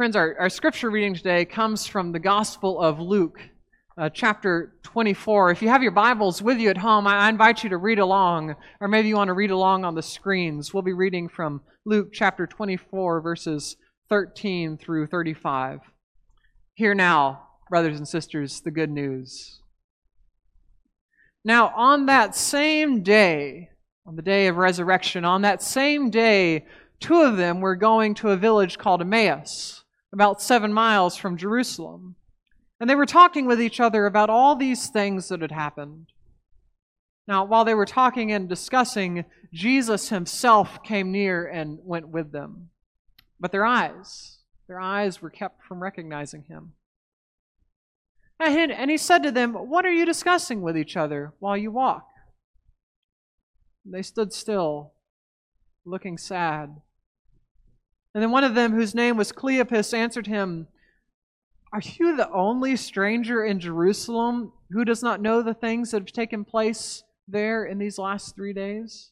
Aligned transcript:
Friends, 0.00 0.16
our, 0.16 0.34
our 0.40 0.48
scripture 0.48 0.90
reading 0.90 1.14
today 1.14 1.44
comes 1.44 1.86
from 1.86 2.10
the 2.10 2.18
Gospel 2.18 2.80
of 2.80 3.00
Luke, 3.00 3.38
uh, 3.98 4.08
chapter 4.08 4.72
24. 4.82 5.50
If 5.50 5.60
you 5.60 5.68
have 5.68 5.82
your 5.82 5.92
Bibles 5.92 6.40
with 6.40 6.58
you 6.58 6.70
at 6.70 6.78
home, 6.78 7.06
I, 7.06 7.26
I 7.26 7.28
invite 7.28 7.62
you 7.62 7.68
to 7.68 7.76
read 7.76 7.98
along, 7.98 8.56
or 8.80 8.88
maybe 8.88 9.08
you 9.08 9.16
want 9.16 9.28
to 9.28 9.34
read 9.34 9.50
along 9.50 9.84
on 9.84 9.94
the 9.94 10.02
screens. 10.02 10.72
We'll 10.72 10.82
be 10.82 10.94
reading 10.94 11.28
from 11.28 11.60
Luke 11.84 12.14
chapter 12.14 12.46
24, 12.46 13.20
verses 13.20 13.76
13 14.08 14.78
through 14.78 15.08
35. 15.08 15.80
Hear 16.72 16.94
now, 16.94 17.48
brothers 17.68 17.98
and 17.98 18.08
sisters, 18.08 18.62
the 18.62 18.70
good 18.70 18.90
news. 18.90 19.60
Now, 21.44 21.74
on 21.76 22.06
that 22.06 22.34
same 22.34 23.02
day, 23.02 23.68
on 24.06 24.16
the 24.16 24.22
day 24.22 24.46
of 24.46 24.56
resurrection, 24.56 25.26
on 25.26 25.42
that 25.42 25.62
same 25.62 26.08
day, 26.08 26.64
two 27.00 27.20
of 27.20 27.36
them 27.36 27.60
were 27.60 27.76
going 27.76 28.14
to 28.14 28.30
a 28.30 28.36
village 28.38 28.78
called 28.78 29.02
Emmaus 29.02 29.79
about 30.12 30.42
seven 30.42 30.72
miles 30.72 31.16
from 31.16 31.36
Jerusalem. 31.36 32.16
And 32.80 32.88
they 32.88 32.94
were 32.94 33.06
talking 33.06 33.46
with 33.46 33.60
each 33.60 33.80
other 33.80 34.06
about 34.06 34.30
all 34.30 34.56
these 34.56 34.88
things 34.88 35.28
that 35.28 35.42
had 35.42 35.52
happened. 35.52 36.06
Now, 37.28 37.44
while 37.44 37.64
they 37.64 37.74
were 37.74 37.86
talking 37.86 38.32
and 38.32 38.48
discussing, 38.48 39.24
Jesus 39.52 40.08
himself 40.08 40.82
came 40.82 41.12
near 41.12 41.46
and 41.46 41.78
went 41.82 42.08
with 42.08 42.32
them. 42.32 42.70
But 43.38 43.52
their 43.52 43.64
eyes, 43.64 44.38
their 44.66 44.80
eyes 44.80 45.22
were 45.22 45.30
kept 45.30 45.64
from 45.64 45.82
recognizing 45.82 46.44
him. 46.44 46.72
And 48.40 48.90
he 48.90 48.96
said 48.96 49.22
to 49.22 49.30
them, 49.30 49.52
What 49.52 49.84
are 49.84 49.92
you 49.92 50.06
discussing 50.06 50.62
with 50.62 50.76
each 50.76 50.96
other 50.96 51.34
while 51.40 51.56
you 51.56 51.70
walk? 51.70 52.08
They 53.84 54.02
stood 54.02 54.32
still, 54.32 54.94
looking 55.84 56.16
sad. 56.16 56.80
And 58.14 58.22
then 58.22 58.30
one 58.30 58.44
of 58.44 58.54
them, 58.54 58.72
whose 58.72 58.94
name 58.94 59.16
was 59.16 59.32
Cleopas, 59.32 59.94
answered 59.94 60.26
him, 60.26 60.66
Are 61.72 61.82
you 61.84 62.16
the 62.16 62.30
only 62.30 62.76
stranger 62.76 63.44
in 63.44 63.60
Jerusalem 63.60 64.52
who 64.70 64.84
does 64.84 65.02
not 65.02 65.20
know 65.20 65.42
the 65.42 65.54
things 65.54 65.90
that 65.90 66.02
have 66.02 66.12
taken 66.12 66.44
place 66.44 67.04
there 67.28 67.64
in 67.64 67.78
these 67.78 67.98
last 67.98 68.34
three 68.34 68.52
days? 68.52 69.10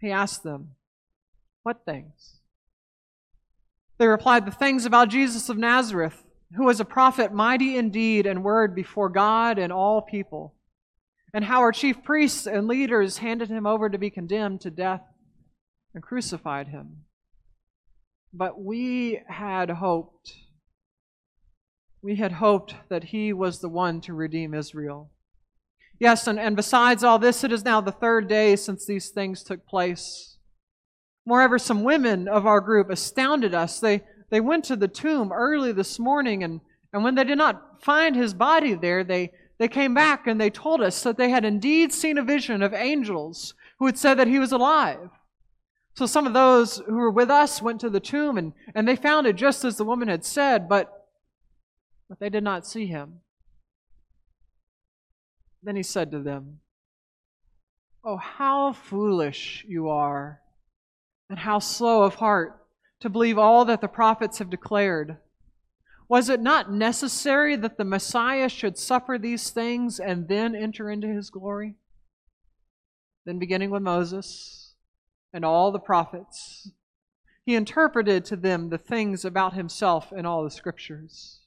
He 0.00 0.10
asked 0.10 0.44
them, 0.44 0.70
What 1.64 1.84
things? 1.84 2.40
They 3.98 4.06
replied, 4.06 4.46
The 4.46 4.52
things 4.52 4.84
about 4.84 5.08
Jesus 5.08 5.48
of 5.48 5.58
Nazareth, 5.58 6.22
who 6.56 6.64
was 6.64 6.78
a 6.78 6.84
prophet, 6.84 7.32
mighty 7.32 7.76
in 7.76 7.90
deed 7.90 8.26
and 8.26 8.44
word 8.44 8.76
before 8.76 9.08
God 9.08 9.58
and 9.58 9.72
all 9.72 10.02
people, 10.02 10.54
and 11.34 11.44
how 11.44 11.60
our 11.60 11.72
chief 11.72 12.04
priests 12.04 12.46
and 12.46 12.68
leaders 12.68 13.18
handed 13.18 13.48
him 13.48 13.66
over 13.66 13.88
to 13.88 13.98
be 13.98 14.10
condemned 14.10 14.60
to 14.60 14.70
death 14.70 15.02
and 15.94 16.02
crucified 16.02 16.68
him. 16.68 17.04
But 18.32 18.60
we 18.60 19.20
had 19.28 19.70
hoped. 19.70 20.32
We 22.02 22.16
had 22.16 22.32
hoped 22.32 22.74
that 22.88 23.04
he 23.04 23.32
was 23.32 23.60
the 23.60 23.68
one 23.68 24.00
to 24.02 24.14
redeem 24.14 24.54
Israel. 24.54 25.10
Yes, 26.00 26.26
and, 26.26 26.40
and 26.40 26.56
besides 26.56 27.04
all 27.04 27.18
this, 27.18 27.44
it 27.44 27.52
is 27.52 27.64
now 27.64 27.80
the 27.80 27.92
third 27.92 28.26
day 28.26 28.56
since 28.56 28.84
these 28.84 29.10
things 29.10 29.44
took 29.44 29.66
place. 29.66 30.36
Moreover, 31.24 31.58
some 31.58 31.84
women 31.84 32.26
of 32.26 32.46
our 32.46 32.60
group 32.60 32.90
astounded 32.90 33.54
us. 33.54 33.78
They, 33.78 34.02
they 34.30 34.40
went 34.40 34.64
to 34.64 34.76
the 34.76 34.88
tomb 34.88 35.30
early 35.30 35.70
this 35.70 36.00
morning, 36.00 36.42
and, 36.42 36.60
and 36.92 37.04
when 37.04 37.14
they 37.14 37.22
did 37.22 37.38
not 37.38 37.84
find 37.84 38.16
his 38.16 38.34
body 38.34 38.74
there, 38.74 39.04
they, 39.04 39.30
they 39.60 39.68
came 39.68 39.94
back 39.94 40.26
and 40.26 40.40
they 40.40 40.50
told 40.50 40.80
us 40.80 41.02
that 41.04 41.18
they 41.18 41.30
had 41.30 41.44
indeed 41.44 41.92
seen 41.92 42.18
a 42.18 42.24
vision 42.24 42.62
of 42.62 42.74
angels 42.74 43.54
who 43.78 43.86
had 43.86 43.98
said 43.98 44.14
that 44.14 44.26
he 44.26 44.40
was 44.40 44.50
alive. 44.50 45.10
So 45.94 46.06
some 46.06 46.26
of 46.26 46.32
those 46.32 46.78
who 46.78 46.94
were 46.94 47.10
with 47.10 47.30
us 47.30 47.60
went 47.60 47.80
to 47.82 47.90
the 47.90 48.00
tomb 48.00 48.38
and, 48.38 48.52
and 48.74 48.88
they 48.88 48.96
found 48.96 49.26
it 49.26 49.36
just 49.36 49.64
as 49.64 49.76
the 49.76 49.84
woman 49.84 50.08
had 50.08 50.24
said, 50.24 50.68
but, 50.68 51.08
but 52.08 52.18
they 52.18 52.30
did 52.30 52.44
not 52.44 52.66
see 52.66 52.86
him. 52.86 53.20
Then 55.62 55.76
he 55.76 55.82
said 55.82 56.10
to 56.10 56.18
them, 56.18 56.60
Oh, 58.04 58.16
how 58.16 58.72
foolish 58.72 59.64
you 59.68 59.88
are, 59.88 60.40
and 61.30 61.38
how 61.38 61.60
slow 61.60 62.02
of 62.02 62.16
heart 62.16 62.66
to 63.00 63.08
believe 63.08 63.38
all 63.38 63.64
that 63.66 63.80
the 63.80 63.88
prophets 63.88 64.38
have 64.38 64.50
declared. 64.50 65.18
Was 66.08 66.28
it 66.28 66.40
not 66.40 66.72
necessary 66.72 67.54
that 67.56 67.78
the 67.78 67.84
Messiah 67.84 68.48
should 68.48 68.76
suffer 68.76 69.18
these 69.18 69.50
things 69.50 70.00
and 70.00 70.26
then 70.26 70.54
enter 70.54 70.90
into 70.90 71.06
his 71.06 71.30
glory? 71.30 71.76
Then, 73.24 73.38
beginning 73.38 73.70
with 73.70 73.82
Moses, 73.82 74.61
and 75.32 75.44
all 75.44 75.72
the 75.72 75.78
prophets. 75.78 76.70
He 77.44 77.54
interpreted 77.54 78.24
to 78.26 78.36
them 78.36 78.68
the 78.68 78.78
things 78.78 79.24
about 79.24 79.54
himself 79.54 80.12
in 80.12 80.26
all 80.26 80.44
the 80.44 80.50
scriptures. 80.50 81.40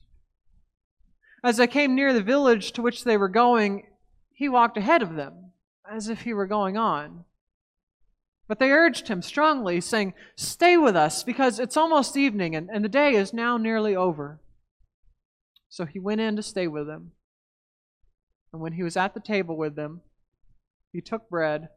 As 1.44 1.58
they 1.58 1.68
came 1.68 1.96
near 1.96 2.12
the 2.12 2.24
village 2.24 2.72
to 2.74 2.82
which 2.82 3.04
they 3.04 3.18
were 3.18 3.30
going, 3.30 3.88
he 4.34 4.50
walked 4.50 4.78
ahead 4.78 5.02
of 5.02 5.16
them, 5.16 5.52
as 5.90 6.10
if 6.10 6.22
he 6.22 6.34
were 6.34 6.48
going 6.48 6.76
on. 6.76 7.24
But 8.48 8.60
they 8.60 8.72
urged 8.72 9.08
him 9.08 9.22
strongly, 9.22 9.80
saying, 9.80 10.14
Stay 10.36 10.76
with 10.78 10.96
us, 10.96 11.24
because 11.24 11.60
it's 11.60 11.78
almost 11.78 12.18
evening, 12.18 12.56
and, 12.56 12.70
and 12.72 12.84
the 12.84 12.90
day 12.90 13.14
is 13.14 13.34
now 13.34 13.58
nearly 13.58 13.96
over. 13.96 14.40
So 15.70 15.86
he 15.86 16.00
went 16.00 16.22
in 16.22 16.36
to 16.36 16.44
stay 16.44 16.68
with 16.68 16.88
them. 16.88 17.12
And 18.52 18.62
when 18.62 18.74
he 18.74 18.84
was 18.84 18.98
at 18.98 19.14
the 19.14 19.20
table 19.20 19.58
with 19.58 19.76
them, 19.76 20.02
he 20.92 21.02
took 21.02 21.30
bread 21.30 21.70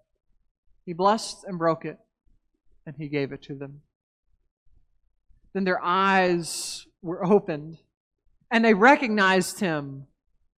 he 0.88 0.94
blessed 0.94 1.44
and 1.46 1.58
broke 1.58 1.84
it, 1.84 1.98
and 2.86 2.96
he 2.96 3.08
gave 3.08 3.30
it 3.30 3.42
to 3.42 3.54
them. 3.54 3.82
Then 5.52 5.64
their 5.64 5.84
eyes 5.84 6.86
were 7.02 7.22
opened, 7.22 7.76
and 8.50 8.64
they 8.64 8.72
recognized 8.72 9.60
him, 9.60 10.06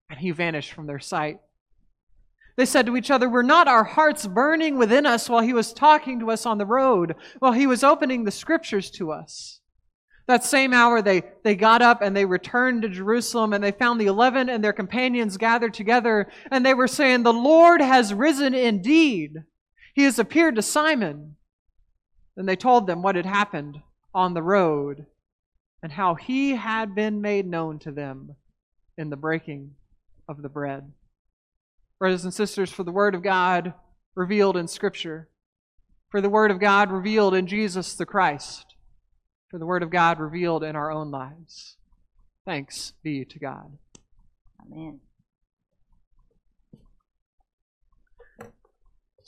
and 0.09 0.21
he 0.21 0.31
vanished 0.31 0.73
from 0.73 0.87
their 0.87 1.01
sight. 1.01 1.41
They 2.57 2.65
said 2.65 2.87
to 2.87 2.97
each 2.97 3.11
other, 3.11 3.29
Were 3.29 3.43
not 3.43 3.67
our 3.67 3.83
hearts 3.83 4.25
burning 4.25 4.79
within 4.79 5.05
us 5.05 5.29
while 5.29 5.43
he 5.43 5.53
was 5.53 5.73
talking 5.73 6.21
to 6.21 6.31
us 6.31 6.47
on 6.47 6.59
the 6.59 6.65
road, 6.65 7.17
while 7.41 7.51
he 7.51 7.67
was 7.67 7.83
opening 7.83 8.23
the 8.23 8.31
scriptures 8.31 8.89
to 8.93 9.11
us? 9.11 9.59
That 10.29 10.45
same 10.45 10.73
hour, 10.73 11.03
they, 11.03 11.25
they 11.43 11.57
got 11.57 11.83
up 11.83 12.03
and 12.03 12.17
they 12.17 12.25
returned 12.25 12.83
to 12.83 12.89
Jerusalem, 12.89 13.53
and 13.53 13.65
they 13.65 13.73
found 13.73 14.01
the 14.01 14.07
eleven 14.07 14.49
and 14.49 14.63
their 14.63 14.73
companions 14.73 15.37
gathered 15.37 15.75
together, 15.75 16.31
and 16.53 16.65
they 16.65 16.75
were 16.75 16.87
saying, 16.87 17.25
The 17.25 17.33
Lord 17.33 17.81
has 17.81 18.15
risen 18.15 18.55
indeed 18.55 19.43
he 19.95 20.05
has 20.05 20.19
appeared 20.19 20.57
to 20.57 20.63
Simon. 20.63 21.37
Then 22.37 22.47
they 22.47 22.57
told 22.57 22.87
them 22.87 23.03
what 23.03 23.17
had 23.17 23.27
happened 23.27 23.81
on 24.15 24.35
the 24.35 24.43
road 24.43 25.07
and 25.83 25.93
how 25.93 26.15
he 26.15 26.53
had 26.57 26.95
been 26.95 27.21
made 27.21 27.47
known 27.47 27.79
to 27.81 27.91
them 27.91 28.37
in 28.97 29.11
the 29.11 29.17
breaking 29.17 29.75
of 30.29 30.43
the 30.43 30.49
bread. 30.49 30.93
Brothers 31.99 32.25
and 32.25 32.35
sisters, 32.35 32.71
for 32.71 32.85
the 32.85 32.93
Word 32.93 33.15
of 33.15 33.23
God 33.23 33.75
revealed 34.15 34.57
in 34.57 34.69
Scripture, 34.69 35.29
for 36.11 36.21
the 36.21 36.31
Word 36.31 36.51
of 36.51 36.61
God 36.61 36.91
revealed 36.91 37.35
in 37.35 37.47
Jesus 37.47 37.95
the 37.95 38.07
Christ, 38.07 38.75
for 39.51 39.59
the 39.59 39.67
Word 39.67 39.83
of 39.83 39.91
God 39.91 40.19
revealed 40.19 40.65
in 40.65 40.77
our 40.77 40.91
own 40.91 41.11
lives. 41.11 41.77
Thanks 42.45 42.95
be 43.03 43.25
to 43.25 43.39
God. 43.39 43.77
Amen. 44.67 45.01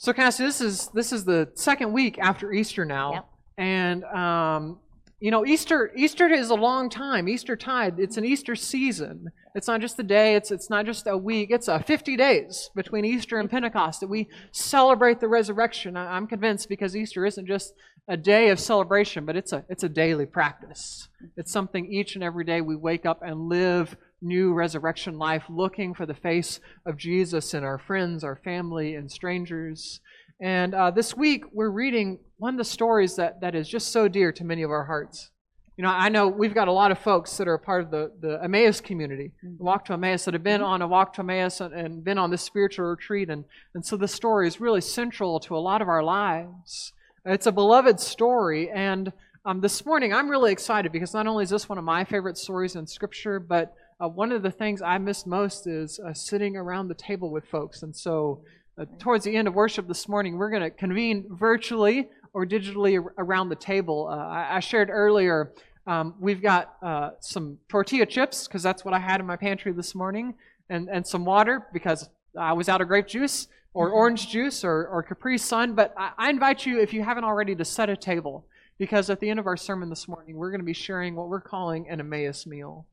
So, 0.03 0.11
Cassie, 0.11 0.43
this 0.43 0.59
is 0.59 0.89
this 0.89 1.13
is 1.13 1.23
the 1.23 1.49
second 1.55 1.93
week 1.93 2.19
after 2.19 2.51
Easter 2.51 2.83
now, 2.83 3.13
Yep. 3.13 3.25
and 3.57 4.03
um, 4.03 4.79
you 5.21 5.31
know 5.31 5.45
Easter 5.45 5.93
Easter 5.95 6.27
is 6.27 6.49
a 6.49 6.55
long 6.55 6.89
time. 6.89 7.29
Easter 7.29 7.55
tide. 7.55 8.01
It's 8.01 8.17
an 8.17 8.25
Easter 8.25 8.53
season. 8.53 9.29
It's 9.55 9.69
not 9.69 9.79
just 9.79 9.97
a 9.99 10.03
day. 10.03 10.35
It's 10.35 10.51
it's 10.51 10.69
not 10.69 10.85
just 10.85 11.07
a 11.07 11.17
week. 11.17 11.51
It's 11.51 11.69
a 11.69 11.79
50 11.79 12.17
days 12.17 12.69
between 12.75 13.05
Easter 13.05 13.39
and 13.39 13.49
Pentecost 13.49 14.01
that 14.01 14.09
we 14.09 14.27
celebrate 14.51 15.21
the 15.21 15.29
resurrection. 15.29 15.95
I- 15.95 16.17
I'm 16.17 16.27
convinced 16.27 16.67
because 16.67 16.97
Easter 16.97 17.25
isn't 17.25 17.47
just 17.47 17.71
a 18.09 18.17
day 18.17 18.49
of 18.49 18.59
celebration, 18.59 19.23
but 19.25 19.37
it's 19.37 19.53
a 19.53 19.63
it's 19.69 19.83
a 19.85 19.89
daily 19.89 20.25
practice. 20.25 21.07
It's 21.37 21.53
something 21.53 21.85
each 21.89 22.15
and 22.15 22.25
every 22.25 22.43
day 22.43 22.59
we 22.59 22.75
wake 22.75 23.05
up 23.05 23.21
and 23.25 23.47
live 23.47 23.95
new 24.23 24.53
resurrection 24.53 25.17
life, 25.17 25.43
looking 25.49 25.93
for 25.93 26.05
the 26.05 26.13
face 26.13 26.59
of 26.85 26.97
Jesus 26.97 27.53
in 27.53 27.63
our 27.63 27.77
friends, 27.77 28.23
our 28.23 28.37
family, 28.37 28.95
and 28.95 29.11
strangers. 29.11 29.99
And 30.41 30.73
uh, 30.73 30.91
this 30.91 31.15
week, 31.15 31.43
we're 31.51 31.69
reading 31.69 32.19
one 32.37 32.55
of 32.55 32.57
the 32.57 32.63
stories 32.63 33.15
that, 33.17 33.41
that 33.41 33.55
is 33.55 33.69
just 33.69 33.91
so 33.91 34.07
dear 34.07 34.31
to 34.31 34.43
many 34.43 34.63
of 34.63 34.71
our 34.71 34.85
hearts. 34.85 35.29
You 35.77 35.83
know, 35.83 35.89
I 35.89 36.09
know 36.09 36.27
we've 36.27 36.53
got 36.53 36.67
a 36.67 36.71
lot 36.71 36.91
of 36.91 36.99
folks 36.99 37.35
that 37.37 37.47
are 37.47 37.57
part 37.57 37.83
of 37.83 37.89
the, 37.89 38.11
the 38.19 38.39
Emmaus 38.43 38.79
community, 38.79 39.31
mm-hmm. 39.43 39.63
Walk 39.63 39.85
to 39.85 39.93
Emmaus, 39.93 40.25
that 40.25 40.35
have 40.35 40.43
been 40.43 40.61
mm-hmm. 40.61 40.69
on 40.69 40.81
a 40.81 40.87
Walk 40.87 41.13
to 41.13 41.21
Emmaus 41.21 41.61
and, 41.61 41.73
and 41.73 42.03
been 42.03 42.17
on 42.17 42.29
this 42.29 42.43
spiritual 42.43 42.85
retreat. 42.85 43.29
And, 43.29 43.45
and 43.73 43.83
so 43.83 43.97
this 43.97 44.13
story 44.13 44.47
is 44.47 44.61
really 44.61 44.81
central 44.81 45.39
to 45.41 45.55
a 45.55 45.59
lot 45.59 45.81
of 45.81 45.87
our 45.87 46.03
lives. 46.03 46.93
It's 47.25 47.47
a 47.47 47.51
beloved 47.51 47.99
story. 47.99 48.69
And 48.69 49.11
um, 49.45 49.61
this 49.61 49.85
morning, 49.85 50.13
I'm 50.13 50.29
really 50.29 50.51
excited 50.51 50.91
because 50.91 51.13
not 51.13 51.25
only 51.25 51.43
is 51.43 51.49
this 51.49 51.67
one 51.67 51.77
of 51.77 51.83
my 51.83 52.03
favorite 52.03 52.37
stories 52.37 52.75
in 52.75 52.85
Scripture, 52.85 53.39
but 53.39 53.73
uh, 54.03 54.07
one 54.07 54.31
of 54.31 54.43
the 54.43 54.51
things 54.51 54.81
I 54.81 54.97
miss 54.97 55.25
most 55.25 55.65
is 55.65 55.99
uh, 55.99 56.13
sitting 56.13 56.57
around 56.57 56.89
the 56.89 56.95
table 56.95 57.29
with 57.31 57.45
folks. 57.45 57.83
And 57.83 57.95
so, 57.95 58.41
uh, 58.77 58.85
towards 58.99 59.23
the 59.23 59.35
end 59.35 59.47
of 59.47 59.53
worship 59.53 59.87
this 59.87 60.09
morning, 60.09 60.37
we're 60.37 60.49
going 60.49 60.63
to 60.63 60.71
convene 60.71 61.25
virtually 61.29 62.09
or 62.33 62.45
digitally 62.45 63.03
around 63.17 63.49
the 63.49 63.55
table. 63.55 64.09
Uh, 64.11 64.15
I, 64.15 64.57
I, 64.57 64.59
shared 64.59 64.89
earlier 64.89 65.53
Um, 65.85 66.15
we've 66.19 66.41
got 66.41 66.75
uh, 66.81 67.11
some 67.19 67.59
tortilla 67.69 68.05
chips 68.05 68.47
because 68.47 68.63
that's 68.63 68.83
what 68.83 68.93
I 68.93 68.99
had 68.99 69.19
in 69.19 69.25
my 69.25 69.35
pantry 69.35 69.71
this 69.73 69.93
morning, 69.95 70.33
and, 70.69 70.89
and 70.89 71.05
some 71.05 71.23
water 71.25 71.67
because 71.71 72.09
I 72.37 72.53
was 72.53 72.67
out 72.69 72.81
of 72.81 72.87
grape 72.87 73.07
juice 73.07 73.47
or 73.73 73.87
Mm-hmm. 73.87 73.95
orange 73.95 74.29
juice 74.29 74.63
or, 74.63 74.87
or 74.87 75.03
Capri 75.03 75.37
Sun. 75.37 75.75
But 75.75 75.93
I, 75.97 76.11
I 76.17 76.29
invite 76.29 76.65
you, 76.65 76.79
if 76.79 76.93
you 76.93 77.03
haven't 77.03 77.25
already, 77.25 77.55
to 77.55 77.65
set 77.65 77.89
a 77.89 77.97
table 77.97 78.45
because 78.77 79.09
at 79.09 79.19
the 79.19 79.29
end 79.29 79.39
of 79.39 79.47
our 79.47 79.57
sermon 79.57 79.89
this 79.89 80.07
morning, 80.07 80.35
we're 80.35 80.51
going 80.51 80.61
to 80.61 80.65
be 80.65 80.73
sharing 80.73 81.15
what 81.15 81.27
we're 81.27 81.41
calling 81.41 81.89
an 81.89 81.99
Emmaus 81.99 82.45
meal, 82.45 82.85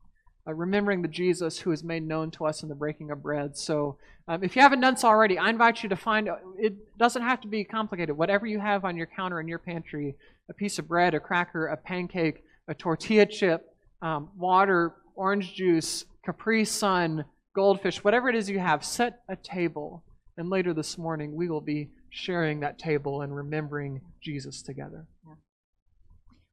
uh, 0.47 0.53
remembering 0.53 1.01
the 1.01 1.07
Jesus 1.07 1.59
who 1.59 1.71
is 1.71 1.83
made 1.83 2.07
known 2.07 2.31
to 2.31 2.45
us 2.45 2.63
in 2.63 2.69
the 2.69 2.75
breaking 2.75 3.11
of 3.11 3.21
bread. 3.21 3.57
So 3.57 3.97
um, 4.27 4.43
if 4.43 4.55
you 4.55 4.61
haven't 4.61 4.81
done 4.81 4.97
so 4.97 5.07
already, 5.07 5.37
I 5.37 5.49
invite 5.49 5.83
you 5.83 5.89
to 5.89 5.95
find 5.95 6.29
it 6.57 6.97
doesn't 6.97 7.21
have 7.21 7.41
to 7.41 7.47
be 7.47 7.63
complicated. 7.63 8.17
Whatever 8.17 8.45
you 8.45 8.59
have 8.59 8.85
on 8.85 8.97
your 8.97 9.07
counter 9.07 9.39
in 9.39 9.47
your 9.47 9.59
pantry 9.59 10.15
a 10.49 10.53
piece 10.53 10.79
of 10.79 10.87
bread, 10.87 11.13
a 11.13 11.19
cracker, 11.19 11.67
a 11.67 11.77
pancake, 11.77 12.43
a 12.67 12.73
tortilla 12.73 13.25
chip, 13.25 13.73
um, 14.01 14.29
water, 14.37 14.93
orange 15.15 15.53
juice, 15.53 16.05
Capri 16.25 16.65
Sun, 16.65 17.23
goldfish, 17.55 18.03
whatever 18.03 18.29
it 18.29 18.35
is 18.35 18.49
you 18.49 18.59
have, 18.59 18.83
set 18.83 19.21
a 19.29 19.35
table. 19.35 20.03
And 20.37 20.49
later 20.49 20.73
this 20.73 20.97
morning, 20.97 21.35
we 21.35 21.49
will 21.49 21.61
be 21.61 21.89
sharing 22.09 22.59
that 22.59 22.79
table 22.79 23.21
and 23.21 23.35
remembering 23.35 24.01
Jesus 24.21 24.61
together. 24.61 25.05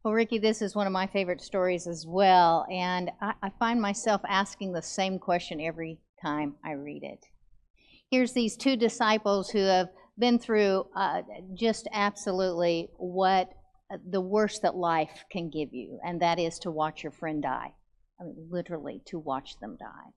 Well, 0.08 0.14
Ricky, 0.14 0.38
this 0.38 0.62
is 0.62 0.74
one 0.74 0.86
of 0.86 0.92
my 0.94 1.06
favorite 1.06 1.42
stories 1.42 1.86
as 1.86 2.06
well, 2.06 2.66
and 2.72 3.10
I, 3.20 3.34
I 3.42 3.50
find 3.58 3.78
myself 3.78 4.22
asking 4.26 4.72
the 4.72 4.80
same 4.80 5.18
question 5.18 5.60
every 5.60 5.98
time 6.22 6.54
I 6.64 6.72
read 6.72 7.02
it. 7.02 7.26
Here's 8.10 8.32
these 8.32 8.56
two 8.56 8.74
disciples 8.74 9.50
who 9.50 9.58
have 9.58 9.90
been 10.18 10.38
through 10.38 10.86
uh, 10.96 11.20
just 11.52 11.88
absolutely 11.92 12.88
what 12.96 13.52
uh, 13.92 13.98
the 14.08 14.22
worst 14.22 14.62
that 14.62 14.76
life 14.76 15.26
can 15.30 15.50
give 15.50 15.74
you, 15.74 16.00
and 16.02 16.22
that 16.22 16.38
is 16.38 16.58
to 16.60 16.70
watch 16.70 17.02
your 17.02 17.12
friend 17.12 17.42
die. 17.42 17.74
I 18.18 18.24
mean, 18.24 18.48
literally, 18.48 19.02
to 19.08 19.18
watch 19.18 19.60
them 19.60 19.76
die. 19.78 20.14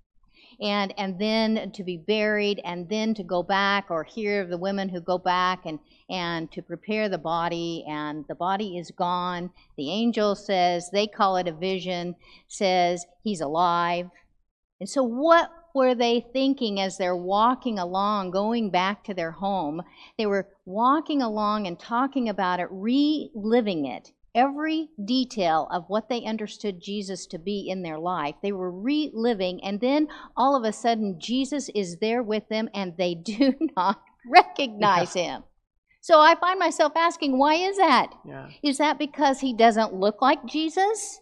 And, 0.61 0.93
and 0.97 1.17
then 1.17 1.71
to 1.71 1.83
be 1.83 1.97
buried, 1.97 2.61
and 2.63 2.87
then 2.87 3.15
to 3.15 3.23
go 3.23 3.41
back 3.41 3.87
or 3.89 4.03
hear 4.03 4.41
of 4.41 4.49
the 4.49 4.57
women 4.57 4.89
who 4.89 5.01
go 5.01 5.17
back 5.17 5.65
and, 5.65 5.79
and 6.09 6.51
to 6.51 6.61
prepare 6.61 7.09
the 7.09 7.17
body, 7.17 7.83
and 7.89 8.25
the 8.27 8.35
body 8.35 8.77
is 8.77 8.91
gone. 8.91 9.49
The 9.75 9.89
angel 9.89 10.35
says, 10.35 10.89
they 10.91 11.07
call 11.07 11.37
it 11.37 11.47
a 11.47 11.51
vision, 11.51 12.15
says 12.47 13.05
he's 13.23 13.41
alive. 13.41 14.09
And 14.79 14.89
so, 14.89 15.03
what 15.03 15.51
were 15.73 15.95
they 15.95 16.25
thinking 16.33 16.79
as 16.79 16.97
they're 16.97 17.15
walking 17.15 17.79
along, 17.79 18.31
going 18.31 18.69
back 18.69 19.03
to 19.05 19.13
their 19.13 19.31
home? 19.31 19.81
They 20.17 20.25
were 20.25 20.47
walking 20.65 21.21
along 21.21 21.67
and 21.67 21.79
talking 21.79 22.29
about 22.29 22.59
it, 22.59 22.67
reliving 22.69 23.85
it. 23.85 24.11
Every 24.33 24.89
detail 25.03 25.67
of 25.71 25.85
what 25.89 26.07
they 26.07 26.23
understood 26.23 26.81
Jesus 26.81 27.25
to 27.27 27.37
be 27.37 27.67
in 27.69 27.83
their 27.83 27.99
life, 27.99 28.35
they 28.41 28.53
were 28.53 28.71
reliving, 28.71 29.61
and 29.63 29.81
then 29.81 30.07
all 30.37 30.55
of 30.55 30.63
a 30.63 30.71
sudden, 30.71 31.19
Jesus 31.19 31.69
is 31.75 31.97
there 31.97 32.23
with 32.23 32.47
them, 32.49 32.69
and 32.73 32.95
they 32.97 33.13
do 33.23 33.53
not 33.75 34.01
recognize 34.25 35.13
him. 35.13 35.43
So 35.99 36.19
I 36.19 36.35
find 36.35 36.57
myself 36.57 36.93
asking, 36.95 37.37
why 37.37 37.55
is 37.55 37.77
that? 37.77 38.11
Yeah. 38.25 38.49
Is 38.63 38.77
that 38.79 38.97
because 38.97 39.39
he 39.39 39.53
doesn't 39.53 39.93
look 39.93 40.21
like 40.21 40.45
Jesus? 40.45 41.19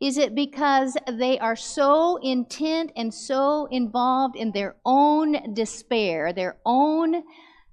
Is 0.00 0.18
it 0.18 0.34
because 0.34 0.96
they 1.10 1.38
are 1.38 1.56
so 1.56 2.16
intent 2.22 2.92
and 2.96 3.12
so 3.12 3.66
involved 3.70 4.36
in 4.36 4.52
their 4.52 4.76
own 4.84 5.54
despair, 5.54 6.32
their 6.32 6.58
own 6.64 7.22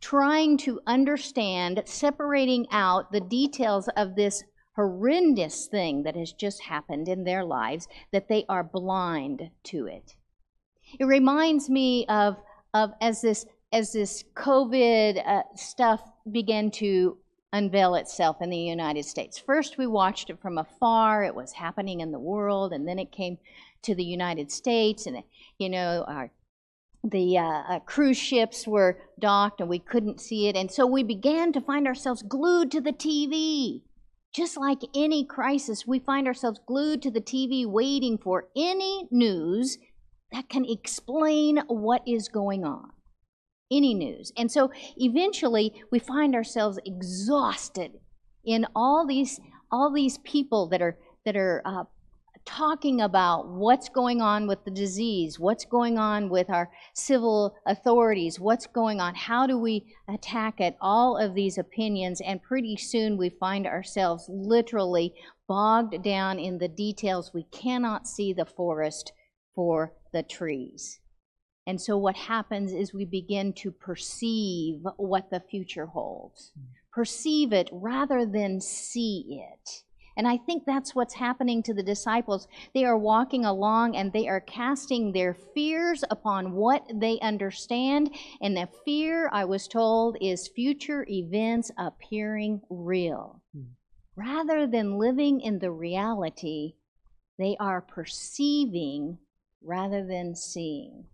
trying 0.02 0.58
to 0.58 0.80
understand, 0.88 1.84
separating 1.86 2.68
out 2.72 3.12
the 3.12 3.22
details 3.22 3.88
of 3.96 4.16
this 4.16 4.44
horrendous 4.78 5.66
thing 5.66 6.04
that 6.04 6.16
has 6.16 6.32
just 6.32 6.62
happened 6.62 7.10
in 7.10 7.26
their 7.26 7.44
lives, 7.44 7.90
that 8.14 8.30
they 8.30 8.46
are 8.48 8.64
blind 8.64 9.50
to 9.64 9.88
it? 9.88 10.16
It 10.98 11.06
reminds 11.06 11.70
me 11.70 12.06
of, 12.08 12.38
of 12.74 12.92
as 13.02 13.22
this 13.22 13.46
as 13.74 13.92
this 13.92 14.24
COVID 14.34 15.28
uh, 15.28 15.44
stuff 15.56 16.02
began 16.32 16.72
to 16.72 17.18
unveil 17.54 17.96
itself 17.96 18.38
in 18.42 18.50
the 18.50 18.58
United 18.58 19.04
States. 19.04 19.38
First, 19.38 19.78
we 19.78 19.88
watched 19.88 20.30
it 20.30 20.42
from 20.42 20.58
afar. 20.58 21.24
It 21.24 21.36
was 21.36 21.52
happening 21.54 22.02
in 22.02 22.12
the 22.12 22.20
world, 22.20 22.72
and 22.72 22.88
then 22.88 23.00
it 23.00 23.12
came 23.12 23.38
to 23.84 23.96
the 23.96 24.04
United 24.04 24.52
States, 24.52 25.06
and 25.06 25.24
you 25.58 25.70
know, 25.70 26.06
our 26.08 26.32
the 27.04 27.38
uh, 27.38 27.64
uh, 27.70 27.80
cruise 27.82 28.18
ships 28.18 28.68
were 28.68 29.00
docked, 29.20 29.62
and 29.62 29.70
we 29.70 29.80
couldn't 29.80 30.20
see 30.20 30.48
it, 30.48 30.56
and 30.56 30.72
so 30.72 30.86
we 30.86 31.04
began 31.04 31.54
to 31.54 31.62
find 31.62 31.88
ourselves 31.88 32.22
glued 32.22 32.72
to 32.72 32.82
the 32.82 32.94
TV. 32.94 33.82
Just 34.38 34.56
like 34.56 34.82
any 34.96 35.26
crisis, 35.26 35.88
we 35.88 35.98
find 35.98 36.28
ourselves 36.28 36.60
glued 36.68 37.02
to 37.02 37.10
the 37.10 37.20
TV, 37.20 37.66
waiting 37.66 38.20
for 38.20 38.50
any 38.56 39.08
news 39.10 39.80
that 40.32 40.48
can 40.48 40.64
explain 40.64 41.58
what 41.68 42.04
is 42.06 42.28
going 42.28 42.64
on 42.64 42.92
any 43.72 43.96
news. 43.96 44.32
And 44.38 44.52
so 44.52 44.70
eventually 44.96 45.74
we 45.92 45.98
find 45.98 46.36
ourselves 46.36 46.78
exhausted 46.86 47.94
in 48.46 48.68
all 48.76 49.08
these 49.08 49.40
all 49.72 49.92
these 49.92 50.20
people 50.20 50.68
that 50.68 50.84
are 50.84 51.00
that 51.26 51.36
are 51.36 51.64
uh, 51.66 51.84
talking 52.48 53.02
about 53.02 53.50
what's 53.50 53.90
going 53.90 54.22
on 54.22 54.48
with 54.48 54.64
the 54.64 54.72
disease, 54.72 55.38
what's 55.38 55.66
going 55.66 55.98
on 55.98 56.30
with 56.30 56.50
our 56.50 56.72
civil 56.94 57.56
authorities, 57.68 58.40
what's 58.40 58.66
going 58.66 59.02
on, 59.02 59.14
how 59.14 59.46
do 59.46 59.58
we 59.58 59.94
attack 60.08 60.62
it, 60.62 60.78
all 60.82 61.18
of 61.18 61.36
these 61.36 61.58
opinions, 61.58 62.22
and 62.22 62.42
pretty 62.42 62.78
soon 62.78 63.18
we 63.18 63.30
find 63.30 63.68
ourselves 63.68 64.26
literally 64.30 65.14
bogged 65.48 66.02
down 66.02 66.40
in 66.40 66.58
the 66.58 66.70
details. 66.70 67.34
We 67.34 67.44
cannot 67.52 68.08
see 68.08 68.34
the 68.34 68.46
forest 68.46 69.12
for 69.54 69.94
the 70.14 70.24
trees. 70.24 71.00
And 71.68 71.82
so 71.82 71.98
what 71.98 72.16
happens 72.16 72.72
is 72.72 72.94
we 72.94 73.04
begin 73.04 73.52
to 73.58 73.72
perceive 73.72 74.80
what 74.96 75.30
the 75.30 75.42
future 75.42 75.88
holds. 75.88 76.54
Mm. 76.58 76.64
Perceive 76.94 77.52
it 77.52 77.70
rather 77.74 78.26
than 78.26 78.62
see 78.62 79.44
it. 79.44 79.84
And 80.18 80.28
I 80.28 80.38
think 80.38 80.66
that's 80.66 80.96
what's 80.96 81.14
happening 81.14 81.64
to 81.64 81.74
the 81.74 81.84
disciples. 81.84 82.48
They 82.74 82.84
are 82.84 82.98
walking 82.98 83.46
along 83.46 83.96
and 83.96 84.12
they 84.12 84.28
are 84.28 84.42
casting 84.42 85.12
their 85.12 85.36
fears 85.54 86.04
upon 86.10 86.54
what 86.54 86.84
they 86.94 87.20
understand. 87.20 88.14
And 88.42 88.58
the 88.58 88.68
fear, 88.84 89.30
I 89.32 89.46
was 89.46 89.68
told, 89.68 90.18
is 90.20 90.48
future 90.48 91.06
events 91.08 91.72
appearing 91.78 92.62
real. 92.70 93.42
Rather 94.16 94.66
than 94.66 94.98
living 94.98 95.40
in 95.40 95.60
the 95.60 95.72
reality, 95.72 96.74
they 97.38 97.56
are 97.60 97.82
perceiving 97.82 99.20
rather 99.64 100.04
than 100.04 100.36
seeing. 100.36 101.06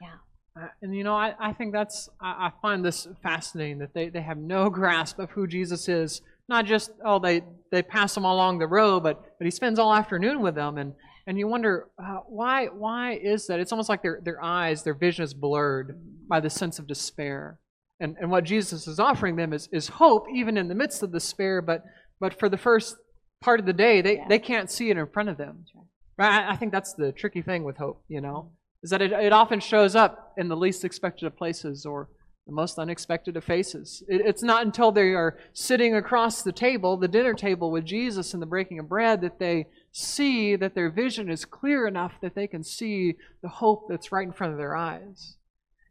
Yeah. 0.00 0.16
Uh, 0.60 0.68
and 0.82 0.96
you 0.96 1.04
know, 1.04 1.14
I, 1.14 1.34
I 1.38 1.52
think 1.52 1.72
that's, 1.72 2.08
I, 2.20 2.46
I 2.46 2.52
find 2.60 2.84
this 2.84 3.06
fascinating 3.22 3.78
that 3.78 3.94
they, 3.94 4.08
they 4.08 4.22
have 4.22 4.38
no 4.38 4.70
grasp 4.70 5.20
of 5.20 5.30
who 5.30 5.46
Jesus 5.46 5.88
is. 5.88 6.22
Not 6.48 6.66
just, 6.66 6.90
oh, 7.04 7.18
they, 7.18 7.42
they 7.72 7.82
pass 7.82 8.16
him 8.16 8.24
along 8.24 8.58
the 8.58 8.66
road, 8.66 9.02
but, 9.02 9.22
but 9.38 9.44
he 9.44 9.50
spends 9.50 9.78
all 9.78 9.92
afternoon 9.92 10.40
with 10.40 10.54
them. 10.54 10.78
And, 10.78 10.94
and 11.26 11.38
you 11.38 11.48
wonder, 11.48 11.88
uh, 12.02 12.18
why, 12.28 12.66
why 12.66 13.14
is 13.14 13.46
that? 13.48 13.58
It's 13.58 13.72
almost 13.72 13.88
like 13.88 14.02
their, 14.02 14.20
their 14.22 14.42
eyes, 14.42 14.82
their 14.84 14.94
vision 14.94 15.24
is 15.24 15.34
blurred 15.34 15.98
by 16.28 16.40
the 16.40 16.50
sense 16.50 16.78
of 16.78 16.86
despair. 16.86 17.58
And, 17.98 18.16
and 18.20 18.30
what 18.30 18.44
Jesus 18.44 18.86
is 18.86 19.00
offering 19.00 19.36
them 19.36 19.52
is, 19.52 19.68
is 19.72 19.88
hope, 19.88 20.26
even 20.32 20.56
in 20.56 20.68
the 20.68 20.74
midst 20.74 21.02
of 21.02 21.12
despair, 21.12 21.60
but, 21.62 21.82
but 22.20 22.38
for 22.38 22.48
the 22.48 22.58
first 22.58 22.96
part 23.42 23.58
of 23.58 23.66
the 23.66 23.72
day, 23.72 24.00
they, 24.02 24.16
Yeah. 24.16 24.28
they 24.28 24.38
can't 24.38 24.70
see 24.70 24.90
it 24.90 24.96
in 24.96 25.06
front 25.08 25.28
of 25.28 25.36
them. 25.38 25.64
right. 25.74 25.84
Right? 26.18 26.44
I, 26.46 26.52
I 26.52 26.56
think 26.56 26.72
that's 26.72 26.94
the 26.94 27.10
tricky 27.12 27.42
thing 27.42 27.64
with 27.64 27.76
hope, 27.76 28.02
you 28.08 28.20
know, 28.20 28.52
is 28.82 28.90
that 28.90 29.02
it, 29.02 29.12
it 29.12 29.32
often 29.32 29.60
shows 29.60 29.96
up 29.96 30.32
in 30.36 30.48
the 30.48 30.56
least 30.56 30.84
expected 30.84 31.26
of 31.26 31.36
places 31.36 31.84
or 31.84 32.08
the 32.46 32.52
most 32.52 32.78
unexpected 32.78 33.36
of 33.36 33.42
faces. 33.42 34.04
It's 34.08 34.42
not 34.42 34.64
until 34.64 34.92
they 34.92 35.14
are 35.14 35.36
sitting 35.52 35.96
across 35.96 36.42
the 36.42 36.52
table, 36.52 36.96
the 36.96 37.08
dinner 37.08 37.34
table 37.34 37.72
with 37.72 37.84
Jesus 37.84 38.34
and 38.34 38.42
the 38.42 38.46
breaking 38.46 38.78
of 38.78 38.88
bread, 38.88 39.20
that 39.22 39.40
they 39.40 39.66
see 39.90 40.54
that 40.54 40.74
their 40.74 40.88
vision 40.88 41.28
is 41.28 41.44
clear 41.44 41.88
enough 41.88 42.12
that 42.22 42.36
they 42.36 42.46
can 42.46 42.62
see 42.62 43.16
the 43.42 43.48
hope 43.48 43.86
that's 43.88 44.12
right 44.12 44.26
in 44.26 44.32
front 44.32 44.52
of 44.52 44.58
their 44.58 44.76
eyes. 44.76 45.36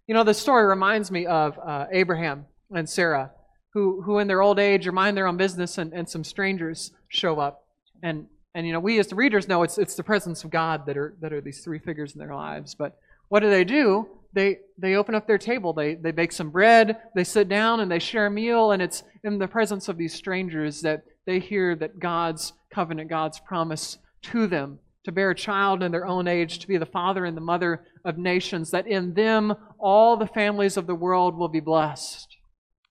You 0.07 0.15
know, 0.15 0.23
the 0.23 0.33
story 0.33 0.65
reminds 0.65 1.11
me 1.11 1.25
of 1.25 1.59
uh, 1.59 1.87
Abraham 1.91 2.45
and 2.71 2.89
Sarah, 2.89 3.31
who, 3.73 4.01
who 4.03 4.19
in 4.19 4.27
their 4.27 4.41
old 4.41 4.57
age 4.57 4.87
are 4.87 4.93
minding 4.93 5.15
their 5.15 5.27
own 5.27 5.37
business 5.37 5.77
and, 5.77 5.91
and 5.91 6.07
some 6.07 6.23
strangers 6.23 6.91
show 7.09 7.39
up. 7.39 7.65
And, 8.01 8.27
and 8.53 8.65
you 8.65 8.71
know, 8.71 8.79
we 8.79 8.97
as 8.99 9.07
the 9.07 9.15
readers 9.15 9.49
know 9.49 9.63
it's, 9.63 9.77
it's 9.77 9.95
the 9.95 10.03
presence 10.03 10.45
of 10.45 10.51
God 10.51 10.85
that 10.85 10.95
are, 10.95 11.17
that 11.19 11.33
are 11.33 11.41
these 11.41 11.63
three 11.65 11.79
figures 11.79 12.13
in 12.13 12.19
their 12.19 12.33
lives. 12.33 12.75
But 12.75 12.97
what 13.27 13.41
do 13.41 13.49
they 13.49 13.65
do? 13.65 14.07
They, 14.35 14.59
they 14.77 14.95
open 14.95 15.15
up 15.15 15.25
their 15.25 15.37
table, 15.37 15.73
they, 15.73 15.95
they 15.95 16.11
bake 16.11 16.33
some 16.33 16.51
bread, 16.51 16.97
they 17.15 17.23
sit 17.23 17.49
down 17.49 17.79
and 17.79 17.89
they 17.89 17.99
share 17.99 18.27
a 18.27 18.31
meal, 18.31 18.71
and 18.71 18.81
it's 18.81 19.01
in 19.23 19.39
the 19.39 19.47
presence 19.47 19.87
of 19.87 19.97
these 19.97 20.13
strangers 20.13 20.81
that 20.81 21.03
they 21.25 21.39
hear 21.39 21.75
that 21.77 21.99
God's 21.99 22.53
covenant, 22.69 23.09
God's 23.09 23.39
promise 23.39 23.97
to 24.23 24.45
them 24.45 24.79
to 25.05 25.11
bear 25.11 25.29
a 25.29 25.35
child 25.35 25.83
in 25.83 25.91
their 25.91 26.05
own 26.05 26.27
age, 26.27 26.59
to 26.59 26.67
be 26.67 26.77
the 26.77 26.85
father 26.85 27.25
and 27.25 27.37
the 27.37 27.41
mother 27.41 27.85
of 28.03 28.17
nations, 28.17 28.71
that 28.71 28.87
in 28.87 29.13
them 29.13 29.55
all 29.79 30.17
the 30.17 30.27
families 30.27 30.77
of 30.77 30.87
the 30.87 30.95
world 30.95 31.37
will 31.37 31.47
be 31.47 31.59
blessed. 31.59 32.37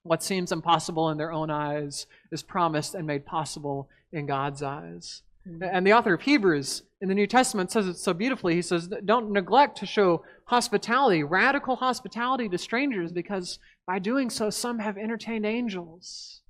What 0.03 0.23
seems 0.23 0.51
impossible 0.51 1.09
in 1.09 1.17
their 1.17 1.31
own 1.31 1.49
eyes 1.49 2.07
is 2.31 2.41
promised 2.41 2.95
and 2.95 3.05
made 3.05 3.25
possible 3.25 3.89
in 4.13 4.25
God's 4.25 4.63
eyes. 4.63 5.23
Mm-hmm. 5.47 5.63
And 5.63 5.85
the 5.85 5.93
author 5.93 6.13
of 6.13 6.21
Hebrews 6.21 6.83
in 7.01 7.09
the 7.09 7.15
New 7.15 7.27
Testament 7.27 7.71
says 7.71 7.87
it 7.87 7.97
so 7.97 8.13
beautifully. 8.13 8.55
He 8.55 8.61
says, 8.61 8.89
Don't 9.03 9.31
neglect 9.31 9.77
to 9.79 9.85
show 9.85 10.23
hospitality, 10.45 11.23
radical 11.23 11.75
hospitality 11.75 12.47
to 12.49 12.57
strangers, 12.57 13.11
because 13.11 13.59
by 13.87 13.99
doing 13.99 14.29
so, 14.29 14.49
some 14.49 14.79
have 14.79 14.97
entertained 14.97 15.45
angels. 15.45 16.41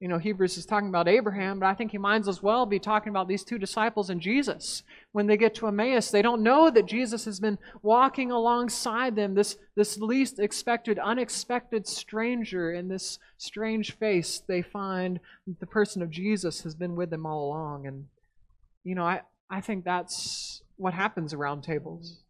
You 0.00 0.08
know, 0.08 0.18
Hebrews 0.18 0.58
is 0.58 0.66
talking 0.66 0.88
about 0.88 1.08
Abraham, 1.08 1.60
but 1.60 1.66
I 1.66 1.74
think 1.74 1.92
he 1.92 1.98
might 1.98 2.26
as 2.26 2.42
well 2.42 2.66
be 2.66 2.78
talking 2.78 3.10
about 3.10 3.28
these 3.28 3.44
two 3.44 3.58
disciples 3.58 4.10
and 4.10 4.20
Jesus. 4.20 4.82
When 5.12 5.28
they 5.28 5.36
get 5.36 5.54
to 5.54 5.68
Emmaus, 5.68 6.10
they 6.10 6.20
don't 6.20 6.42
know 6.42 6.68
that 6.68 6.86
Jesus 6.86 7.24
has 7.24 7.40
been 7.40 7.58
walking 7.80 8.30
alongside 8.30 9.16
them, 9.16 9.34
this, 9.34 9.56
this 9.76 9.96
least 9.98 10.40
expected, 10.40 10.98
unexpected 10.98 11.86
stranger 11.86 12.72
in 12.72 12.88
this 12.88 13.18
strange 13.38 13.96
face. 13.96 14.42
They 14.46 14.62
find 14.62 15.20
the 15.60 15.66
person 15.66 16.02
of 16.02 16.10
Jesus 16.10 16.64
has 16.64 16.74
been 16.74 16.96
with 16.96 17.10
them 17.10 17.24
all 17.24 17.46
along. 17.46 17.86
And, 17.86 18.06
you 18.82 18.96
know, 18.96 19.04
I, 19.04 19.22
I 19.48 19.60
think 19.60 19.84
that's 19.84 20.60
what 20.76 20.92
happens 20.92 21.32
around 21.32 21.62
tables. 21.62 22.23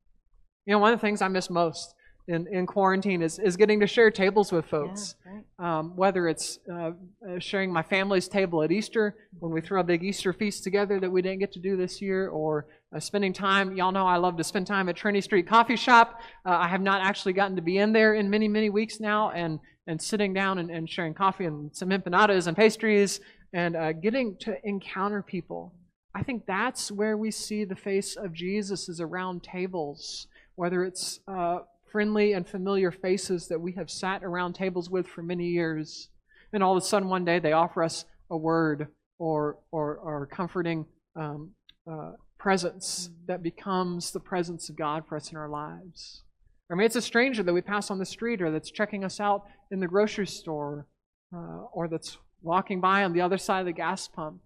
You 0.66 0.72
know, 0.72 0.78
one 0.78 0.92
of 0.92 1.00
the 1.00 1.06
things 1.06 1.20
I 1.20 1.28
miss 1.28 1.50
most 1.50 1.94
in, 2.26 2.46
in 2.46 2.66
quarantine 2.66 3.20
is, 3.20 3.38
is 3.38 3.56
getting 3.56 3.80
to 3.80 3.86
share 3.86 4.10
tables 4.10 4.50
with 4.50 4.64
folks. 4.64 5.14
Yeah, 5.26 5.32
right. 5.58 5.78
Um, 5.78 5.94
whether 5.94 6.26
it's 6.26 6.58
uh, 6.72 6.92
uh, 7.28 7.38
sharing 7.38 7.70
my 7.70 7.82
family's 7.82 8.28
table 8.28 8.62
at 8.62 8.72
Easter 8.72 9.14
when 9.40 9.52
we 9.52 9.60
threw 9.60 9.78
a 9.80 9.84
big 9.84 10.02
Easter 10.02 10.32
feast 10.32 10.64
together 10.64 10.98
that 11.00 11.10
we 11.10 11.20
didn't 11.20 11.40
get 11.40 11.52
to 11.52 11.60
do 11.60 11.76
this 11.76 12.00
year, 12.00 12.28
or 12.28 12.66
uh, 12.96 13.00
spending 13.00 13.34
time. 13.34 13.76
Y'all 13.76 13.92
know 13.92 14.06
I 14.06 14.16
love 14.16 14.38
to 14.38 14.44
spend 14.44 14.66
time 14.66 14.88
at 14.88 14.96
Trinity 14.96 15.20
Street 15.20 15.46
Coffee 15.46 15.76
Shop. 15.76 16.20
Uh, 16.46 16.50
I 16.50 16.68
have 16.68 16.80
not 16.80 17.02
actually 17.02 17.34
gotten 17.34 17.56
to 17.56 17.62
be 17.62 17.76
in 17.76 17.92
there 17.92 18.14
in 18.14 18.30
many, 18.30 18.48
many 18.48 18.70
weeks 18.70 19.00
now, 19.00 19.30
and, 19.30 19.60
and 19.86 20.00
sitting 20.00 20.32
down 20.32 20.58
and, 20.58 20.70
and 20.70 20.88
sharing 20.88 21.12
coffee 21.12 21.44
and 21.44 21.76
some 21.76 21.90
empanadas 21.90 22.46
and 22.46 22.56
pastries 22.56 23.20
and 23.52 23.76
uh, 23.76 23.92
getting 23.92 24.36
to 24.40 24.56
encounter 24.64 25.22
people. 25.22 25.74
I 26.14 26.22
think 26.22 26.46
that's 26.46 26.90
where 26.90 27.16
we 27.16 27.30
see 27.30 27.64
the 27.64 27.76
face 27.76 28.16
of 28.16 28.32
Jesus 28.32 28.88
is 28.88 29.00
around 29.00 29.42
tables, 29.42 30.28
whether 30.56 30.84
it's 30.84 31.20
uh, 31.28 31.58
friendly 31.90 32.32
and 32.32 32.46
familiar 32.46 32.90
faces 32.90 33.48
that 33.48 33.60
we 33.60 33.72
have 33.72 33.90
sat 33.90 34.24
around 34.24 34.54
tables 34.54 34.90
with 34.90 35.06
for 35.06 35.22
many 35.22 35.46
years. 35.46 36.08
And 36.52 36.62
all 36.62 36.76
of 36.76 36.82
a 36.82 36.86
sudden, 36.86 37.08
one 37.08 37.24
day, 37.24 37.38
they 37.38 37.52
offer 37.52 37.82
us 37.82 38.04
a 38.30 38.36
word 38.36 38.88
or, 39.18 39.58
or, 39.70 39.96
or 39.96 40.26
comforting 40.26 40.86
um, 41.16 41.50
uh, 41.90 42.12
presence 42.38 43.10
that 43.26 43.42
becomes 43.42 44.10
the 44.10 44.20
presence 44.20 44.68
of 44.68 44.76
God 44.76 45.04
for 45.08 45.16
us 45.16 45.30
in 45.30 45.36
our 45.36 45.48
lives. 45.48 46.22
Or 46.68 46.76
maybe 46.76 46.86
it's 46.86 46.96
a 46.96 47.02
stranger 47.02 47.42
that 47.42 47.52
we 47.52 47.60
pass 47.60 47.90
on 47.90 47.98
the 47.98 48.04
street 48.06 48.42
or 48.42 48.50
that's 48.50 48.70
checking 48.70 49.04
us 49.04 49.20
out 49.20 49.44
in 49.70 49.80
the 49.80 49.86
grocery 49.86 50.26
store 50.26 50.86
uh, 51.34 51.64
or 51.72 51.88
that's 51.88 52.18
walking 52.42 52.80
by 52.80 53.04
on 53.04 53.12
the 53.12 53.20
other 53.20 53.38
side 53.38 53.60
of 53.60 53.66
the 53.66 53.72
gas 53.72 54.08
pump. 54.08 54.40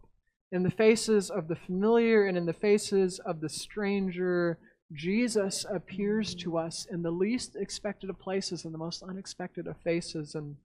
In 0.50 0.62
the 0.62 0.70
faces 0.70 1.30
of 1.30 1.48
the 1.48 1.56
familiar 1.56 2.26
and 2.26 2.36
in 2.36 2.46
the 2.46 2.52
faces 2.52 3.18
of 3.20 3.40
the 3.40 3.48
stranger, 3.48 4.58
Jesus 4.92 5.66
appears 5.70 6.34
to 6.36 6.56
us 6.56 6.86
in 6.90 7.02
the 7.02 7.10
least 7.10 7.56
expected 7.56 8.08
of 8.08 8.18
places 8.18 8.64
and 8.64 8.72
the 8.72 8.78
most 8.78 9.02
unexpected 9.02 9.66
of 9.66 9.76
faces. 9.78 10.34
And 10.34 10.56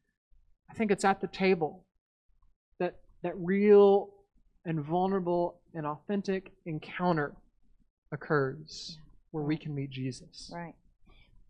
I 0.69 0.73
think 0.73 0.91
it's 0.91 1.03
at 1.03 1.19
the 1.19 1.27
table 1.27 1.83
that 2.79 2.99
that 3.21 3.33
real 3.37 4.09
and 4.65 4.79
vulnerable 4.81 5.59
and 5.73 5.85
authentic 5.85 6.51
encounter 6.65 7.35
occurs 8.11 8.97
where 9.31 9.43
we 9.43 9.57
can 9.57 9.75
meet 9.75 9.89
Jesus. 9.89 10.51
Right. 10.53 10.75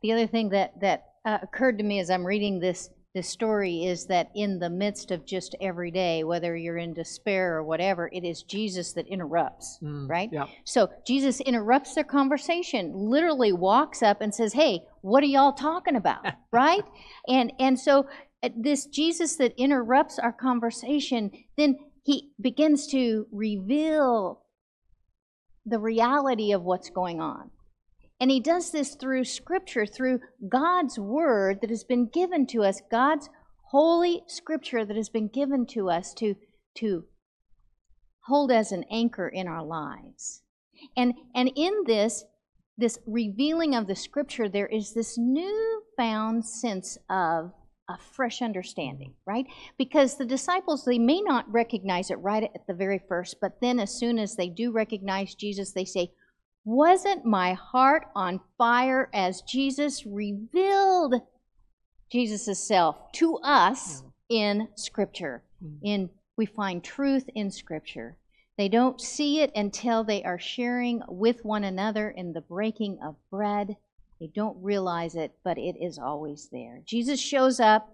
The 0.01 0.11
other 0.11 0.27
thing 0.27 0.49
that 0.49 0.79
that 0.81 1.13
uh, 1.25 1.39
occurred 1.41 1.77
to 1.77 1.83
me 1.83 1.99
as 1.99 2.09
I'm 2.09 2.25
reading 2.25 2.59
this 2.59 2.89
this 3.13 3.29
story 3.29 3.85
is 3.85 4.07
that 4.07 4.31
in 4.35 4.57
the 4.57 4.69
midst 4.69 5.11
of 5.11 5.25
just 5.25 5.55
every 5.61 5.91
day, 5.91 6.23
whether 6.23 6.55
you're 6.55 6.77
in 6.77 6.93
despair 6.93 7.55
or 7.55 7.63
whatever, 7.63 8.09
it 8.11 8.23
is 8.23 8.41
Jesus 8.41 8.93
that 8.93 9.07
interrupts, 9.07 9.77
Mm, 9.83 10.09
right? 10.09 10.29
Yeah. 10.31 10.47
So 10.63 10.89
Jesus 11.05 11.39
interrupts 11.41 11.93
their 11.93 12.03
conversation, 12.03 12.91
literally 12.95 13.53
walks 13.53 14.01
up 14.01 14.21
and 14.21 14.33
says, 14.33 14.53
"Hey, 14.53 14.81
what 15.01 15.21
are 15.23 15.27
y'all 15.27 15.53
talking 15.53 15.95
about?" 15.95 16.25
right? 16.51 16.83
And 17.27 17.53
and 17.59 17.79
so 17.79 18.07
uh, 18.41 18.49
this 18.57 18.87
Jesus 18.87 19.35
that 19.37 19.53
interrupts 19.57 20.17
our 20.17 20.33
conversation, 20.33 21.31
then 21.55 21.77
he 22.03 22.31
begins 22.41 22.87
to 22.87 23.27
reveal 23.31 24.41
the 25.65 25.79
reality 25.79 26.51
of 26.51 26.63
what's 26.63 26.89
going 26.89 27.21
on. 27.21 27.51
And 28.23 28.31
he 28.31 28.39
does 28.39 28.71
this 28.71 28.95
through 28.95 29.25
scripture, 29.25 29.85
through 29.85 30.21
God's 30.47 30.97
word 30.97 31.59
that 31.59 31.69
has 31.69 31.83
been 31.83 32.07
given 32.07 32.47
to 32.47 32.63
us, 32.63 32.81
God's 32.89 33.27
holy 33.71 34.23
scripture 34.27 34.85
that 34.85 34.95
has 34.95 35.09
been 35.09 35.27
given 35.27 35.65
to 35.71 35.89
us 35.89 36.13
to, 36.19 36.35
to 36.75 37.03
hold 38.21 38.49
as 38.49 38.71
an 38.71 38.85
anchor 38.89 39.27
in 39.27 39.49
our 39.49 39.61
lives. 39.61 40.41
And, 40.95 41.15
and 41.35 41.51
in 41.53 41.83
this, 41.85 42.23
this 42.77 42.97
revealing 43.05 43.75
of 43.75 43.87
the 43.87 43.95
scripture, 43.97 44.47
there 44.47 44.67
is 44.67 44.93
this 44.93 45.17
newfound 45.17 46.45
sense 46.45 46.97
of 47.09 47.51
a 47.89 47.97
fresh 48.15 48.41
understanding, 48.41 49.15
right? 49.27 49.47
Because 49.77 50.17
the 50.17 50.25
disciples, 50.25 50.85
they 50.85 50.97
may 50.97 51.19
not 51.19 51.51
recognize 51.51 52.09
it 52.09 52.19
right 52.19 52.43
at 52.43 52.67
the 52.67 52.73
very 52.73 53.01
first, 53.05 53.35
but 53.41 53.59
then 53.59 53.81
as 53.81 53.93
soon 53.93 54.17
as 54.17 54.37
they 54.37 54.47
do 54.47 54.71
recognize 54.71 55.35
Jesus, 55.35 55.73
they 55.73 55.83
say, 55.83 56.13
wasn't 56.65 57.25
my 57.25 57.53
heart 57.53 58.07
on 58.15 58.39
fire 58.57 59.09
as 59.13 59.41
Jesus 59.41 60.05
revealed 60.05 61.15
Jesus' 62.11 62.65
self 62.65 63.11
to 63.13 63.37
us 63.37 64.03
in 64.29 64.67
Scripture? 64.75 65.43
Mm. 65.63 65.77
In 65.83 66.09
we 66.35 66.45
find 66.45 66.83
truth 66.83 67.29
in 67.35 67.51
Scripture. 67.51 68.17
They 68.57 68.69
don't 68.69 69.01
see 69.01 69.41
it 69.41 69.51
until 69.55 70.03
they 70.03 70.23
are 70.23 70.39
sharing 70.39 71.01
with 71.07 71.43
one 71.43 71.63
another 71.63 72.09
in 72.09 72.33
the 72.33 72.41
breaking 72.41 72.99
of 73.03 73.15
bread. 73.31 73.77
They 74.19 74.27
don't 74.27 74.61
realize 74.63 75.15
it, 75.15 75.33
but 75.43 75.57
it 75.57 75.75
is 75.79 75.97
always 75.97 76.49
there. 76.51 76.81
Jesus 76.85 77.19
shows 77.19 77.59
up 77.59 77.89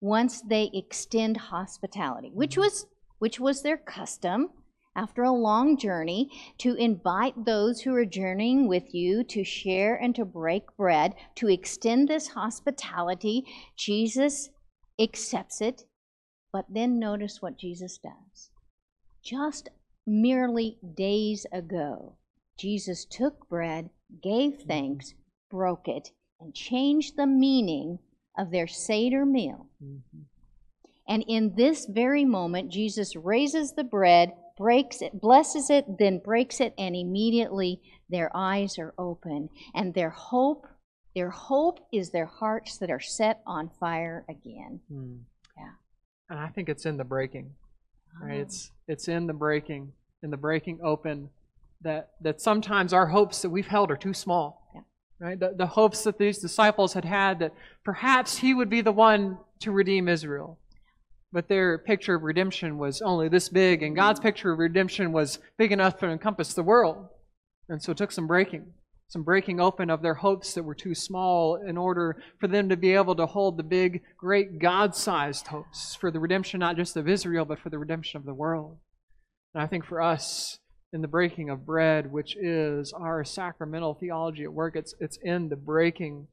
once 0.00 0.42
they 0.42 0.70
extend 0.74 1.36
hospitality, 1.36 2.30
which 2.32 2.56
was 2.56 2.86
which 3.18 3.40
was 3.40 3.62
their 3.62 3.78
custom 3.78 4.50
after 4.96 5.22
a 5.22 5.32
long 5.32 5.76
journey 5.76 6.30
to 6.58 6.74
invite 6.74 7.44
those 7.44 7.80
who 7.80 7.94
are 7.94 8.04
journeying 8.04 8.68
with 8.68 8.94
you 8.94 9.24
to 9.24 9.44
share 9.44 9.94
and 9.94 10.14
to 10.14 10.24
break 10.24 10.64
bread, 10.76 11.14
to 11.34 11.48
extend 11.48 12.08
this 12.08 12.28
hospitality. 12.28 13.44
Jesus 13.76 14.50
accepts 14.98 15.60
it, 15.60 15.84
but 16.52 16.66
then 16.68 16.98
notice 16.98 17.42
what 17.42 17.58
Jesus 17.58 17.98
does. 17.98 18.50
Just 19.22 19.68
merely 20.06 20.78
days 20.96 21.46
ago, 21.52 22.16
Jesus 22.58 23.04
took 23.04 23.48
bread, 23.48 23.90
gave 24.22 24.62
thanks, 24.62 25.14
broke 25.50 25.88
it, 25.88 26.12
and 26.40 26.54
changed 26.54 27.16
the 27.16 27.26
meaning 27.26 27.98
of 28.36 28.50
their 28.50 28.66
Seder 28.66 29.24
meal. 29.24 29.66
Mhm. 29.82 30.26
And 31.06 31.24
in 31.26 31.54
this 31.56 31.86
very 31.86 32.24
moment, 32.24 32.70
Jesus 32.70 33.16
raises 33.16 33.72
the 33.72 33.84
bread, 33.84 34.34
breaks 34.56 35.02
it, 35.02 35.20
blesses 35.20 35.70
it, 35.70 35.98
then 35.98 36.18
breaks 36.18 36.60
it, 36.60 36.74
and 36.78 36.94
immediately 36.94 37.80
their 38.08 38.30
eyes 38.34 38.78
are 38.78 38.94
open. 38.98 39.48
And 39.74 39.94
their 39.94 40.10
hope, 40.10 40.66
their 41.14 41.30
hope 41.30 41.80
is 41.92 42.10
their 42.10 42.26
hearts 42.26 42.78
that 42.78 42.90
are 42.90 43.00
set 43.00 43.40
on 43.46 43.70
fire 43.80 44.24
again. 44.28 44.80
Mm. 44.92 45.20
Yeah. 45.56 45.72
And 46.30 46.38
I 46.38 46.48
think 46.48 46.68
it's 46.68 46.86
in 46.86 46.96
the 46.96 47.04
breaking. 47.04 47.50
right? 48.22 48.38
Oh. 48.38 48.42
It's 48.42 48.70
it's 48.86 49.08
in 49.08 49.26
the 49.26 49.32
breaking, 49.32 49.92
in 50.22 50.30
the 50.30 50.36
breaking 50.36 50.80
open, 50.82 51.30
that 51.82 52.10
that 52.20 52.40
sometimes 52.40 52.92
our 52.92 53.06
hopes 53.06 53.42
that 53.42 53.50
we've 53.50 53.66
held 53.66 53.90
are 53.90 53.96
too 53.96 54.14
small. 54.14 54.70
Yeah. 54.74 54.80
Right? 55.20 55.38
The, 55.38 55.54
the 55.56 55.66
hopes 55.66 56.02
that 56.04 56.18
these 56.18 56.38
disciples 56.38 56.92
had 56.92 57.04
had 57.04 57.38
that 57.38 57.54
perhaps 57.84 58.38
he 58.38 58.52
would 58.52 58.68
be 58.68 58.80
the 58.80 58.92
one 58.92 59.38
to 59.60 59.70
redeem 59.70 60.08
Israel. 60.08 60.58
But 61.34 61.48
their 61.48 61.78
picture 61.78 62.14
of 62.14 62.22
redemption 62.22 62.78
was 62.78 63.02
only 63.02 63.28
this 63.28 63.48
big, 63.48 63.82
and 63.82 63.96
God's 63.96 64.20
picture 64.20 64.52
of 64.52 64.60
redemption 64.60 65.10
was 65.10 65.40
big 65.58 65.72
enough 65.72 65.98
to 65.98 66.06
encompass 66.06 66.54
the 66.54 66.62
world. 66.62 67.08
And 67.68 67.82
so 67.82 67.90
it 67.90 67.98
took 67.98 68.12
some 68.12 68.28
breaking, 68.28 68.66
some 69.08 69.24
breaking 69.24 69.58
open 69.58 69.90
of 69.90 70.00
their 70.00 70.14
hopes 70.14 70.54
that 70.54 70.62
were 70.62 70.76
too 70.76 70.94
small 70.94 71.56
in 71.56 71.76
order 71.76 72.22
for 72.38 72.46
them 72.46 72.68
to 72.68 72.76
be 72.76 72.92
able 72.92 73.16
to 73.16 73.26
hold 73.26 73.56
the 73.56 73.64
big, 73.64 74.02
great 74.16 74.60
God 74.60 74.94
sized 74.94 75.48
hopes 75.48 75.96
for 75.96 76.12
the 76.12 76.20
redemption 76.20 76.60
not 76.60 76.76
just 76.76 76.96
of 76.96 77.08
Israel, 77.08 77.44
but 77.44 77.58
for 77.58 77.68
the 77.68 77.80
redemption 77.80 78.16
of 78.18 78.26
the 78.26 78.32
world. 78.32 78.78
And 79.54 79.62
I 79.62 79.66
think 79.66 79.84
for 79.84 80.00
us, 80.00 80.60
in 80.92 81.02
the 81.02 81.08
breaking 81.08 81.50
of 81.50 81.66
bread, 81.66 82.12
which 82.12 82.36
is 82.36 82.92
our 82.92 83.24
sacramental 83.24 83.94
theology 83.94 84.44
at 84.44 84.52
work, 84.52 84.76
it's, 84.76 84.94
it's 85.00 85.18
in 85.20 85.48
the 85.48 85.56
breaking 85.56 86.28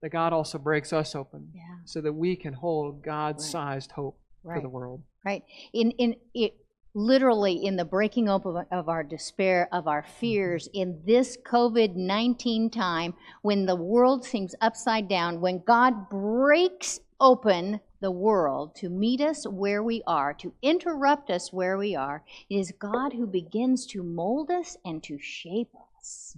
that 0.00 0.10
God 0.10 0.32
also 0.32 0.58
breaks 0.58 0.92
us 0.92 1.16
open 1.16 1.48
Yeah, 1.52 1.78
so 1.86 2.00
that 2.00 2.12
we 2.12 2.36
can 2.36 2.52
hold 2.52 3.02
God 3.02 3.40
sized 3.40 3.90
hope 3.90 4.20
for 4.44 4.52
right. 4.52 4.62
the 4.62 4.68
world. 4.68 5.02
right 5.24 5.42
in 5.72 5.90
in 5.92 6.14
it 6.34 6.54
literally 6.96 7.66
in 7.66 7.74
the 7.74 7.84
breaking 7.84 8.28
up 8.28 8.46
of, 8.46 8.56
of 8.70 8.88
our 8.88 9.02
despair 9.02 9.68
of 9.72 9.88
our 9.88 10.02
mm-hmm. 10.02 10.20
fears 10.20 10.68
in 10.72 11.00
this 11.04 11.36
covid-19 11.44 12.70
time 12.70 13.14
when 13.42 13.66
the 13.66 13.74
world 13.74 14.24
seems 14.24 14.54
upside 14.60 15.08
down 15.08 15.40
when 15.40 15.60
god 15.66 16.08
breaks 16.08 17.00
open 17.20 17.80
the 18.04 18.10
world 18.10 18.74
to 18.76 18.90
meet 18.90 19.20
us 19.22 19.46
where 19.46 19.82
we 19.82 20.02
are, 20.06 20.34
to 20.34 20.52
interrupt 20.60 21.30
us 21.30 21.52
where 21.54 21.78
we 21.78 21.96
are. 21.96 22.22
It 22.50 22.56
is 22.56 22.70
God 22.78 23.14
who 23.14 23.26
begins 23.26 23.86
to 23.86 24.02
mold 24.02 24.50
us 24.50 24.76
and 24.84 25.02
to 25.04 25.18
shape 25.18 25.70
us 25.98 26.36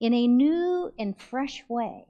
in 0.00 0.14
a 0.14 0.28
new 0.28 0.92
and 0.96 1.20
fresh 1.20 1.64
way 1.68 2.04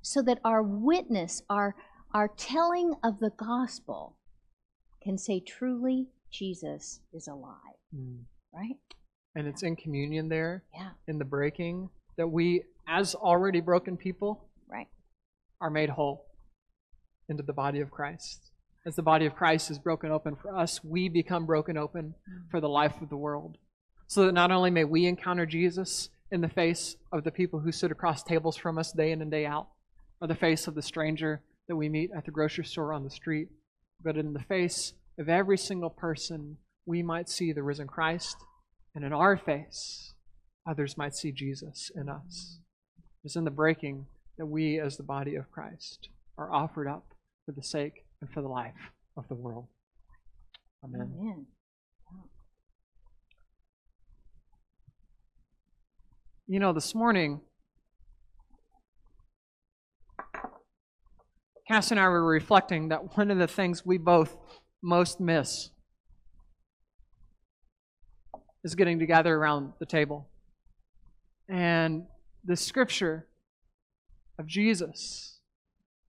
so 0.00 0.22
that 0.22 0.40
our 0.46 0.62
witness, 0.62 1.42
our, 1.50 1.74
our 2.14 2.28
telling 2.28 2.94
of 3.04 3.20
the 3.20 3.32
gospel, 3.36 4.16
can 5.02 5.18
say, 5.18 5.40
truly, 5.40 6.08
Jesus 6.30 7.00
is 7.12 7.26
alive. 7.28 7.56
Mm. 7.94 8.24
Right? 8.52 8.76
And 9.34 9.46
it's 9.46 9.62
in 9.62 9.76
communion 9.76 10.28
there, 10.28 10.64
Yeah, 10.74 10.90
in 11.06 11.18
the 11.18 11.24
breaking, 11.24 11.88
that 12.16 12.28
we, 12.28 12.64
as 12.88 13.14
already 13.14 13.60
broken 13.60 13.96
people, 13.96 14.48
right. 14.68 14.88
are 15.60 15.70
made 15.70 15.90
whole 15.90 16.26
into 17.28 17.42
the 17.44 17.52
body 17.52 17.80
of 17.80 17.90
Christ. 17.90 18.50
As 18.84 18.96
the 18.96 19.02
body 19.02 19.26
of 19.26 19.36
Christ 19.36 19.70
is 19.70 19.78
broken 19.78 20.10
open 20.10 20.36
for 20.36 20.56
us, 20.56 20.82
we 20.82 21.08
become 21.08 21.46
broken 21.46 21.76
open 21.76 22.14
for 22.50 22.60
the 22.60 22.68
life 22.68 23.00
of 23.00 23.08
the 23.08 23.16
world. 23.16 23.56
So 24.08 24.26
that 24.26 24.32
not 24.32 24.50
only 24.50 24.70
may 24.70 24.84
we 24.84 25.06
encounter 25.06 25.46
Jesus 25.46 26.08
in 26.32 26.40
the 26.40 26.48
face 26.48 26.96
of 27.12 27.22
the 27.22 27.30
people 27.30 27.60
who 27.60 27.72
sit 27.72 27.92
across 27.92 28.22
tables 28.22 28.56
from 28.56 28.78
us 28.78 28.90
day 28.92 29.12
in 29.12 29.22
and 29.22 29.30
day 29.30 29.46
out, 29.46 29.68
or 30.20 30.26
the 30.26 30.34
face 30.34 30.66
of 30.66 30.74
the 30.74 30.82
stranger 30.82 31.42
that 31.68 31.76
we 31.76 31.88
meet 31.88 32.10
at 32.16 32.24
the 32.24 32.30
grocery 32.30 32.64
store 32.64 32.92
on 32.92 33.04
the 33.04 33.10
street, 33.10 33.48
but 34.02 34.16
in 34.16 34.32
the 34.32 34.40
face 34.40 34.94
of 35.18 35.28
every 35.28 35.58
single 35.58 35.90
person, 35.90 36.56
we 36.86 37.02
might 37.02 37.28
see 37.28 37.52
the 37.52 37.62
risen 37.62 37.86
Christ, 37.86 38.36
and 38.94 39.04
in 39.04 39.12
our 39.12 39.36
face, 39.36 40.14
others 40.68 40.96
might 40.96 41.14
see 41.14 41.32
Jesus 41.32 41.90
in 41.94 42.08
us. 42.08 42.58
It's 43.24 43.36
in 43.36 43.44
the 43.44 43.50
breaking 43.50 44.06
that 44.38 44.46
we, 44.46 44.80
as 44.80 44.96
the 44.96 45.02
body 45.02 45.34
of 45.34 45.50
Christ, 45.50 46.08
are 46.38 46.52
offered 46.52 46.88
up 46.88 47.14
for 47.44 47.52
the 47.52 47.62
sake 47.62 48.04
and 48.20 48.30
for 48.30 48.40
the 48.40 48.48
life 48.48 48.92
of 49.16 49.28
the 49.28 49.34
world. 49.34 49.66
Amen. 50.82 51.12
Amen. 51.20 51.46
You 56.46 56.58
know, 56.58 56.72
this 56.72 56.94
morning, 56.94 57.42
Cass 61.70 61.92
and 61.92 62.00
I 62.00 62.08
were 62.08 62.24
reflecting 62.24 62.88
that 62.88 63.16
one 63.16 63.30
of 63.30 63.38
the 63.38 63.46
things 63.46 63.86
we 63.86 63.96
both 63.96 64.36
most 64.82 65.20
miss 65.20 65.70
is 68.64 68.74
getting 68.74 68.98
together 68.98 69.36
around 69.36 69.74
the 69.78 69.86
table. 69.86 70.28
And 71.48 72.06
the 72.44 72.56
scripture 72.56 73.28
of 74.36 74.48
Jesus 74.48 75.38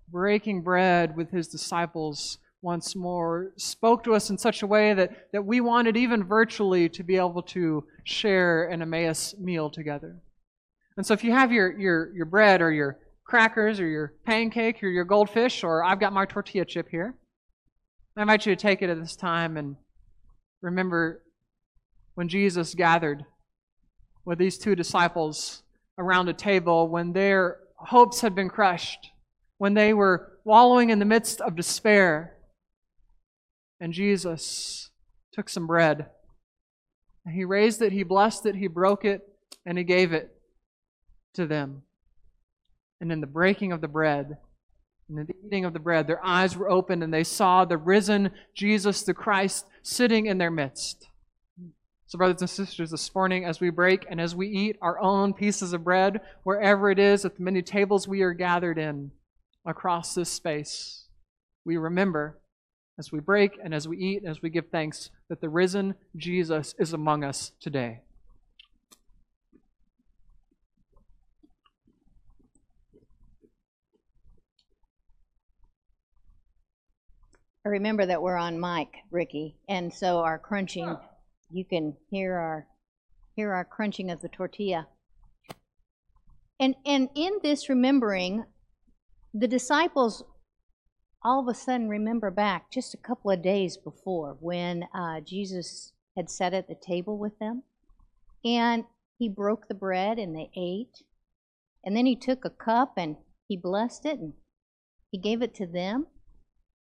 breaking 0.08 0.62
bread 0.62 1.14
with 1.14 1.30
his 1.30 1.46
disciples 1.46 2.38
once 2.62 2.96
more 2.96 3.52
spoke 3.58 4.02
to 4.04 4.14
us 4.14 4.30
in 4.30 4.38
such 4.38 4.62
a 4.62 4.66
way 4.66 4.94
that, 4.94 5.28
that 5.34 5.44
we 5.44 5.60
wanted, 5.60 5.94
even 5.94 6.24
virtually, 6.24 6.88
to 6.88 7.02
be 7.02 7.16
able 7.16 7.42
to 7.42 7.84
share 8.04 8.64
an 8.70 8.80
Emmaus 8.80 9.34
meal 9.38 9.68
together. 9.68 10.16
And 10.96 11.04
so 11.06 11.12
if 11.12 11.22
you 11.22 11.32
have 11.32 11.52
your, 11.52 11.78
your, 11.78 12.14
your 12.14 12.24
bread 12.24 12.62
or 12.62 12.72
your 12.72 12.96
crackers 13.30 13.78
or 13.78 13.86
your 13.86 14.12
pancake 14.26 14.82
or 14.82 14.88
your 14.88 15.04
goldfish, 15.04 15.62
or 15.62 15.84
I've 15.84 16.00
got 16.00 16.12
my 16.12 16.26
tortilla 16.26 16.64
chip 16.64 16.88
here, 16.90 17.14
I 18.16 18.22
invite 18.22 18.44
you 18.44 18.54
to 18.54 18.60
take 18.60 18.82
it 18.82 18.90
at 18.90 18.98
this 18.98 19.14
time 19.14 19.56
and 19.56 19.76
remember 20.60 21.22
when 22.14 22.28
Jesus 22.28 22.74
gathered 22.74 23.24
with 24.24 24.38
these 24.38 24.58
two 24.58 24.74
disciples 24.74 25.62
around 25.96 26.28
a 26.28 26.32
table 26.32 26.88
when 26.88 27.12
their 27.12 27.58
hopes 27.76 28.20
had 28.20 28.34
been 28.34 28.48
crushed, 28.48 29.10
when 29.58 29.74
they 29.74 29.94
were 29.94 30.32
wallowing 30.44 30.90
in 30.90 30.98
the 30.98 31.04
midst 31.04 31.40
of 31.40 31.54
despair. 31.54 32.36
And 33.78 33.92
Jesus 33.92 34.90
took 35.32 35.48
some 35.48 35.68
bread. 35.68 36.06
And 37.24 37.34
he 37.34 37.44
raised 37.44 37.80
it, 37.80 37.92
he 37.92 38.02
blessed 38.02 38.44
it, 38.46 38.56
he 38.56 38.66
broke 38.66 39.04
it, 39.04 39.22
and 39.64 39.78
he 39.78 39.84
gave 39.84 40.12
it 40.12 40.34
to 41.34 41.46
them. 41.46 41.82
And 43.00 43.10
in 43.10 43.20
the 43.20 43.26
breaking 43.26 43.72
of 43.72 43.80
the 43.80 43.88
bread, 43.88 44.36
and 45.08 45.18
in 45.18 45.26
the 45.26 45.34
eating 45.46 45.64
of 45.64 45.72
the 45.72 45.78
bread, 45.78 46.06
their 46.06 46.24
eyes 46.24 46.56
were 46.56 46.70
opened 46.70 47.02
and 47.02 47.12
they 47.12 47.24
saw 47.24 47.64
the 47.64 47.76
risen 47.76 48.30
Jesus 48.54 49.02
the 49.02 49.14
Christ 49.14 49.66
sitting 49.82 50.26
in 50.26 50.38
their 50.38 50.50
midst. 50.50 51.08
So, 52.06 52.18
brothers 52.18 52.40
and 52.40 52.50
sisters, 52.50 52.90
this 52.90 53.14
morning, 53.14 53.44
as 53.44 53.60
we 53.60 53.70
break 53.70 54.04
and 54.10 54.20
as 54.20 54.34
we 54.34 54.48
eat 54.48 54.76
our 54.82 54.98
own 55.00 55.32
pieces 55.32 55.72
of 55.72 55.84
bread, 55.84 56.20
wherever 56.42 56.90
it 56.90 56.98
is, 56.98 57.24
at 57.24 57.36
the 57.36 57.42
many 57.42 57.62
tables 57.62 58.08
we 58.08 58.22
are 58.22 58.32
gathered 58.32 58.78
in 58.78 59.12
across 59.64 60.14
this 60.14 60.28
space, 60.28 61.06
we 61.64 61.76
remember 61.76 62.40
as 62.98 63.12
we 63.12 63.20
break 63.20 63.58
and 63.62 63.72
as 63.72 63.86
we 63.86 63.96
eat 63.96 64.22
and 64.22 64.28
as 64.28 64.42
we 64.42 64.50
give 64.50 64.68
thanks 64.70 65.10
that 65.28 65.40
the 65.40 65.48
risen 65.48 65.94
Jesus 66.16 66.74
is 66.78 66.92
among 66.92 67.22
us 67.22 67.52
today. 67.60 68.00
I 77.59 77.59
remember 77.70 78.06
that 78.06 78.22
we're 78.22 78.36
on 78.36 78.60
mic, 78.60 78.88
Ricky, 79.10 79.56
and 79.68 79.92
so 79.92 80.18
our 80.18 80.38
crunching, 80.38 80.96
you 81.50 81.64
can 81.64 81.96
hear 82.10 82.34
our 82.34 82.66
hear 83.36 83.52
our 83.52 83.64
crunching 83.64 84.10
of 84.10 84.20
the 84.20 84.28
tortilla. 84.28 84.86
And 86.58 86.74
and 86.84 87.08
in 87.14 87.38
this 87.42 87.68
remembering, 87.68 88.44
the 89.32 89.48
disciples 89.48 90.24
all 91.22 91.40
of 91.40 91.48
a 91.48 91.54
sudden 91.54 91.88
remember 91.88 92.30
back 92.30 92.70
just 92.70 92.94
a 92.94 92.98
couple 92.98 93.30
of 93.30 93.42
days 93.42 93.76
before 93.76 94.36
when 94.40 94.84
uh, 94.94 95.20
Jesus 95.20 95.92
had 96.16 96.30
sat 96.30 96.54
at 96.54 96.66
the 96.66 96.74
table 96.74 97.18
with 97.18 97.38
them, 97.38 97.62
and 98.44 98.84
he 99.18 99.28
broke 99.28 99.68
the 99.68 99.74
bread 99.74 100.18
and 100.18 100.34
they 100.34 100.50
ate, 100.56 101.02
and 101.84 101.96
then 101.96 102.06
he 102.06 102.16
took 102.16 102.44
a 102.44 102.50
cup 102.50 102.94
and 102.96 103.16
he 103.48 103.56
blessed 103.56 104.06
it 104.06 104.18
and 104.18 104.32
he 105.10 105.18
gave 105.18 105.42
it 105.42 105.54
to 105.54 105.66
them 105.66 106.06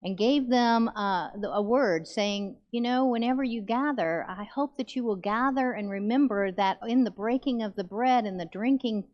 and 0.04 0.18
gave 0.18 0.50
them 0.50 0.88
uh, 0.88 1.30
a 1.50 1.62
word 1.62 2.06
saying, 2.06 2.56
You 2.70 2.82
know, 2.82 3.06
whenever 3.06 3.42
you 3.42 3.62
gather, 3.62 4.26
I 4.28 4.44
hope 4.54 4.76
that 4.76 4.94
you 4.94 5.02
will 5.02 5.16
gather 5.16 5.72
and 5.72 5.88
remember 5.88 6.52
that 6.52 6.78
in 6.86 7.04
the 7.04 7.10
breaking 7.10 7.62
of 7.62 7.74
the 7.74 7.84
bread 7.84 8.26
and 8.26 8.38
the 8.38 8.44
drinking 8.44 9.04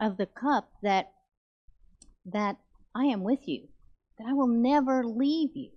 of 0.00 0.16
the 0.16 0.26
cup, 0.26 0.68
that, 0.82 1.12
that 2.26 2.56
I 2.92 3.04
am 3.04 3.22
with 3.22 3.46
you, 3.46 3.68
that 4.18 4.26
I 4.28 4.32
will 4.32 4.48
never 4.48 5.04
leave 5.04 5.50
you. 5.54 5.70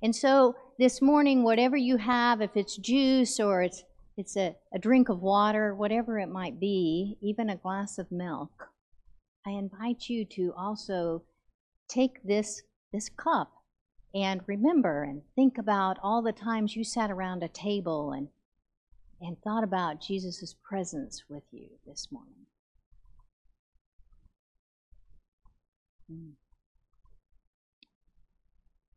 And 0.00 0.14
so 0.14 0.54
this 0.78 1.02
morning, 1.02 1.42
whatever 1.42 1.76
you 1.76 1.96
have, 1.96 2.40
if 2.40 2.50
it's 2.54 2.76
juice 2.76 3.40
or 3.40 3.62
it's, 3.62 3.82
it's 4.16 4.36
a, 4.36 4.54
a 4.72 4.78
drink 4.78 5.08
of 5.08 5.20
water, 5.20 5.74
whatever 5.74 6.20
it 6.20 6.28
might 6.28 6.60
be, 6.60 7.16
even 7.20 7.50
a 7.50 7.56
glass 7.56 7.98
of 7.98 8.12
milk, 8.12 8.68
I 9.44 9.50
invite 9.50 10.08
you 10.08 10.24
to 10.36 10.52
also 10.56 11.24
take 11.88 12.22
this 12.22 12.62
this 12.92 13.08
cup 13.08 13.52
and 14.14 14.40
remember 14.46 15.02
and 15.02 15.22
think 15.34 15.58
about 15.58 15.98
all 16.02 16.22
the 16.22 16.32
times 16.32 16.76
you 16.76 16.84
sat 16.84 17.10
around 17.10 17.42
a 17.42 17.48
table 17.48 18.12
and 18.12 18.28
and 19.20 19.36
thought 19.42 19.64
about 19.64 20.02
Jesus' 20.02 20.54
presence 20.62 21.24
with 21.28 21.44
you 21.50 21.68
this 21.86 22.08
morning. 22.10 22.46
Mm. 26.12 26.32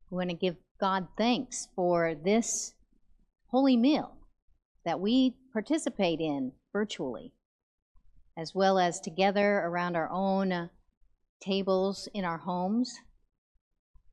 We 0.10 0.18
want 0.18 0.30
to 0.30 0.36
give 0.36 0.58
God 0.80 1.08
thanks 1.18 1.68
for 1.76 2.16
this 2.16 2.74
holy 3.48 3.78
meal 3.78 4.18
that 4.86 5.00
we 5.00 5.36
participate 5.54 6.20
in 6.20 6.52
virtually, 6.74 7.34
as 8.38 8.54
well 8.54 8.78
as 8.80 9.00
together 9.00 9.60
around 9.60 9.96
our 9.96 10.10
own 10.10 10.52
uh, 10.52 10.68
tables 11.42 12.08
in 12.14 12.26
our 12.26 12.40
homes. 12.40 12.94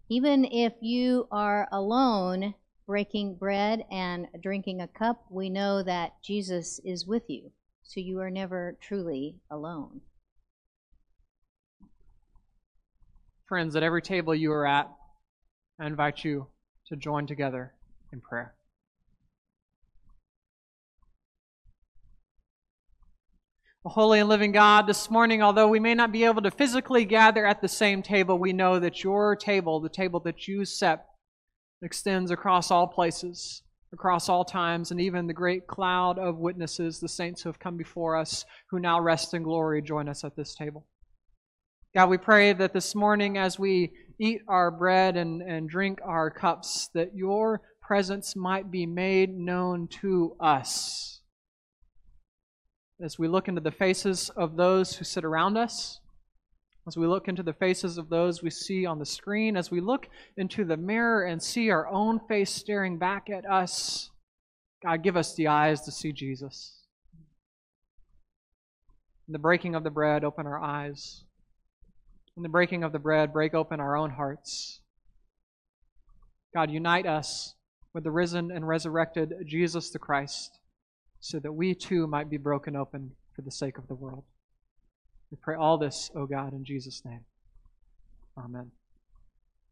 Even 0.08 0.44
if 0.44 0.72
you 0.80 1.26
are 1.30 1.68
alone 1.72 2.54
breaking 2.86 3.34
bread 3.34 3.84
and 3.90 4.28
drinking 4.40 4.80
a 4.80 4.88
cup, 4.88 5.24
we 5.30 5.50
know 5.50 5.82
that 5.82 6.12
Jesus 6.22 6.80
is 6.84 7.06
with 7.06 7.24
you. 7.28 7.50
So 7.82 8.00
you 8.00 8.20
are 8.20 8.30
never 8.30 8.76
truly 8.80 9.36
alone. 9.50 10.00
Friends, 13.48 13.76
at 13.76 13.82
every 13.82 14.02
table 14.02 14.34
you 14.34 14.52
are 14.52 14.66
at, 14.66 14.90
I 15.78 15.86
invite 15.86 16.24
you 16.24 16.48
to 16.88 16.96
join 16.96 17.26
together 17.26 17.74
in 18.12 18.20
prayer. 18.20 18.55
Holy 23.88 24.18
and 24.18 24.28
living 24.28 24.50
God, 24.50 24.88
this 24.88 25.08
morning, 25.10 25.42
although 25.42 25.68
we 25.68 25.78
may 25.78 25.94
not 25.94 26.10
be 26.10 26.24
able 26.24 26.42
to 26.42 26.50
physically 26.50 27.04
gather 27.04 27.46
at 27.46 27.62
the 27.62 27.68
same 27.68 28.02
table, 28.02 28.36
we 28.36 28.52
know 28.52 28.80
that 28.80 29.04
your 29.04 29.36
table, 29.36 29.80
the 29.80 29.88
table 29.88 30.18
that 30.20 30.48
you 30.48 30.64
set, 30.64 31.06
extends 31.82 32.32
across 32.32 32.72
all 32.72 32.88
places, 32.88 33.62
across 33.92 34.28
all 34.28 34.44
times, 34.44 34.90
and 34.90 35.00
even 35.00 35.28
the 35.28 35.32
great 35.32 35.68
cloud 35.68 36.18
of 36.18 36.36
witnesses, 36.36 36.98
the 36.98 37.08
saints 37.08 37.42
who 37.42 37.48
have 37.48 37.60
come 37.60 37.76
before 37.76 38.16
us, 38.16 38.44
who 38.70 38.80
now 38.80 39.00
rest 39.00 39.34
in 39.34 39.44
glory, 39.44 39.80
join 39.80 40.08
us 40.08 40.24
at 40.24 40.34
this 40.34 40.56
table. 40.56 40.84
God, 41.94 42.10
we 42.10 42.18
pray 42.18 42.52
that 42.54 42.72
this 42.72 42.94
morning, 42.94 43.38
as 43.38 43.56
we 43.56 43.92
eat 44.18 44.40
our 44.48 44.72
bread 44.72 45.16
and, 45.16 45.42
and 45.42 45.68
drink 45.68 46.00
our 46.04 46.28
cups, 46.28 46.90
that 46.94 47.14
your 47.14 47.62
presence 47.80 48.34
might 48.34 48.68
be 48.68 48.84
made 48.84 49.30
known 49.30 49.86
to 50.00 50.36
us. 50.40 51.15
As 53.00 53.18
we 53.18 53.28
look 53.28 53.48
into 53.48 53.60
the 53.60 53.70
faces 53.70 54.30
of 54.30 54.56
those 54.56 54.96
who 54.96 55.04
sit 55.04 55.24
around 55.24 55.56
us, 55.56 56.00
as 56.86 56.96
we 56.96 57.06
look 57.06 57.28
into 57.28 57.42
the 57.42 57.52
faces 57.52 57.98
of 57.98 58.08
those 58.08 58.42
we 58.42 58.50
see 58.50 58.86
on 58.86 58.98
the 58.98 59.06
screen, 59.06 59.56
as 59.56 59.70
we 59.70 59.80
look 59.80 60.08
into 60.36 60.64
the 60.64 60.76
mirror 60.76 61.24
and 61.24 61.42
see 61.42 61.68
our 61.70 61.88
own 61.88 62.20
face 62.28 62.50
staring 62.50 62.96
back 62.96 63.28
at 63.28 63.44
us, 63.44 64.10
God, 64.82 65.02
give 65.02 65.16
us 65.16 65.34
the 65.34 65.48
eyes 65.48 65.80
to 65.82 65.92
see 65.92 66.12
Jesus. 66.12 66.84
In 69.28 69.32
the 69.32 69.38
breaking 69.38 69.74
of 69.74 69.82
the 69.82 69.90
bread, 69.90 70.22
open 70.22 70.46
our 70.46 70.62
eyes. 70.62 71.24
In 72.36 72.44
the 72.44 72.48
breaking 72.48 72.84
of 72.84 72.92
the 72.92 72.98
bread, 72.98 73.32
break 73.32 73.52
open 73.52 73.80
our 73.80 73.96
own 73.96 74.10
hearts. 74.10 74.80
God, 76.54 76.70
unite 76.70 77.06
us 77.06 77.54
with 77.92 78.04
the 78.04 78.10
risen 78.10 78.52
and 78.52 78.66
resurrected 78.66 79.34
Jesus 79.44 79.90
the 79.90 79.98
Christ, 79.98 80.60
so 81.20 81.38
that 81.40 81.52
we 81.52 81.74
too 81.74 82.06
might 82.06 82.30
be 82.30 82.36
broken 82.36 82.76
open 82.76 83.12
for 83.34 83.42
the 83.42 83.50
sake 83.50 83.78
of 83.78 83.88
the 83.88 83.94
world. 83.94 84.24
We 85.30 85.38
pray 85.42 85.56
all 85.56 85.78
this, 85.78 86.10
O 86.14 86.26
God, 86.26 86.52
in 86.52 86.64
Jesus' 86.64 87.02
name. 87.04 87.24
Amen. 88.38 88.70